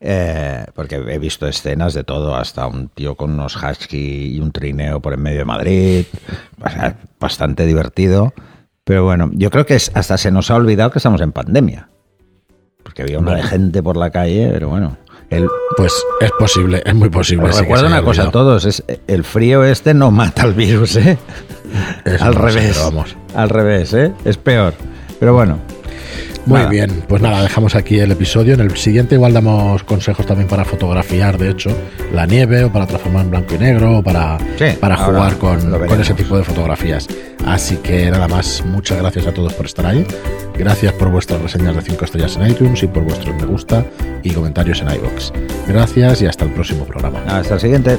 Eh, 0.00 0.66
porque 0.74 0.96
he 0.96 1.18
visto 1.18 1.46
escenas 1.46 1.94
de 1.94 2.04
todo, 2.04 2.36
hasta 2.36 2.66
un 2.66 2.88
tío 2.88 3.16
con 3.16 3.32
unos 3.32 3.56
husky 3.56 4.34
y 4.34 4.40
un 4.40 4.52
trineo 4.52 5.00
por 5.00 5.14
en 5.14 5.22
medio 5.22 5.38
de 5.38 5.44
Madrid, 5.44 6.04
bastante 7.18 7.66
divertido. 7.66 8.34
Pero 8.84 9.04
bueno, 9.04 9.30
yo 9.32 9.50
creo 9.50 9.64
que 9.64 9.74
hasta 9.74 10.18
se 10.18 10.30
nos 10.30 10.50
ha 10.50 10.56
olvidado 10.56 10.90
que 10.90 10.98
estamos 10.98 11.20
en 11.20 11.32
pandemia. 11.32 11.88
Porque 12.82 13.02
había 13.02 13.20
una 13.20 13.36
de 13.36 13.42
gente 13.44 13.82
por 13.82 13.96
la 13.96 14.10
calle, 14.10 14.50
pero 14.52 14.68
bueno. 14.68 14.96
El, 15.32 15.48
Pues 15.76 15.92
es 16.20 16.30
posible, 16.38 16.82
es 16.84 16.94
muy 16.94 17.08
posible. 17.08 17.52
se 17.52 17.62
una 17.62 18.02
cosa 18.02 18.24
a 18.24 18.30
todos, 18.30 18.64
es 18.64 18.84
el 19.06 19.24
frío 19.24 19.64
este 19.64 19.94
no 19.94 20.10
mata 20.10 20.42
al 20.42 20.54
virus, 20.54 20.96
¿eh? 20.96 21.18
Eso 22.04 22.24
al 22.24 22.34
no 22.34 22.40
lo 22.42 22.50
sé, 22.50 22.58
revés. 22.60 22.78
vamos. 22.84 23.16
Al 23.34 23.48
revés, 23.48 23.94
¿eh? 23.94 24.12
Es 24.24 24.36
peor. 24.36 24.74
Pero 25.18 25.32
bueno. 25.34 25.58
Muy 26.44 26.58
Nada. 26.58 26.70
bien, 26.70 27.04
pues 27.08 27.22
nada, 27.22 27.40
dejamos 27.40 27.76
aquí 27.76 28.00
el 28.00 28.10
episodio. 28.10 28.54
En 28.54 28.60
el 28.60 28.76
siguiente 28.76 29.14
igual 29.14 29.32
damos 29.32 29.84
consejos 29.84 30.26
también 30.26 30.48
para 30.48 30.64
fotografiar, 30.64 31.38
de 31.38 31.50
hecho, 31.50 31.70
la 32.12 32.26
nieve 32.26 32.64
o 32.64 32.72
para 32.72 32.84
transformar 32.88 33.24
en 33.26 33.30
blanco 33.30 33.54
y 33.54 33.58
negro 33.58 33.98
o 33.98 34.02
para, 34.02 34.38
Sí, 34.58 34.64
para 34.80 34.96
jugar 34.96 35.38
con, 35.38 35.60
con 35.86 36.00
ese 36.00 36.14
tipo 36.14 36.36
de 36.36 36.42
fotografías. 36.42 37.06
Así 37.46 37.76
que 37.76 38.10
nada 38.10 38.28
más, 38.28 38.64
muchas 38.64 38.98
gracias 38.98 39.26
a 39.26 39.34
todos 39.34 39.52
por 39.54 39.66
estar 39.66 39.86
ahí. 39.86 40.06
Gracias 40.56 40.92
por 40.92 41.10
vuestras 41.10 41.40
reseñas 41.40 41.74
de 41.74 41.82
5 41.82 42.04
estrellas 42.04 42.36
en 42.36 42.50
iTunes 42.50 42.82
y 42.82 42.86
por 42.86 43.02
vuestros 43.02 43.34
me 43.36 43.46
gusta 43.46 43.84
y 44.22 44.30
comentarios 44.30 44.80
en 44.80 44.90
iBox. 44.92 45.32
Gracias 45.66 46.22
y 46.22 46.26
hasta 46.26 46.44
el 46.44 46.52
próximo 46.52 46.84
programa. 46.84 47.22
Hasta 47.26 47.54
el 47.54 47.60
siguiente. 47.60 47.98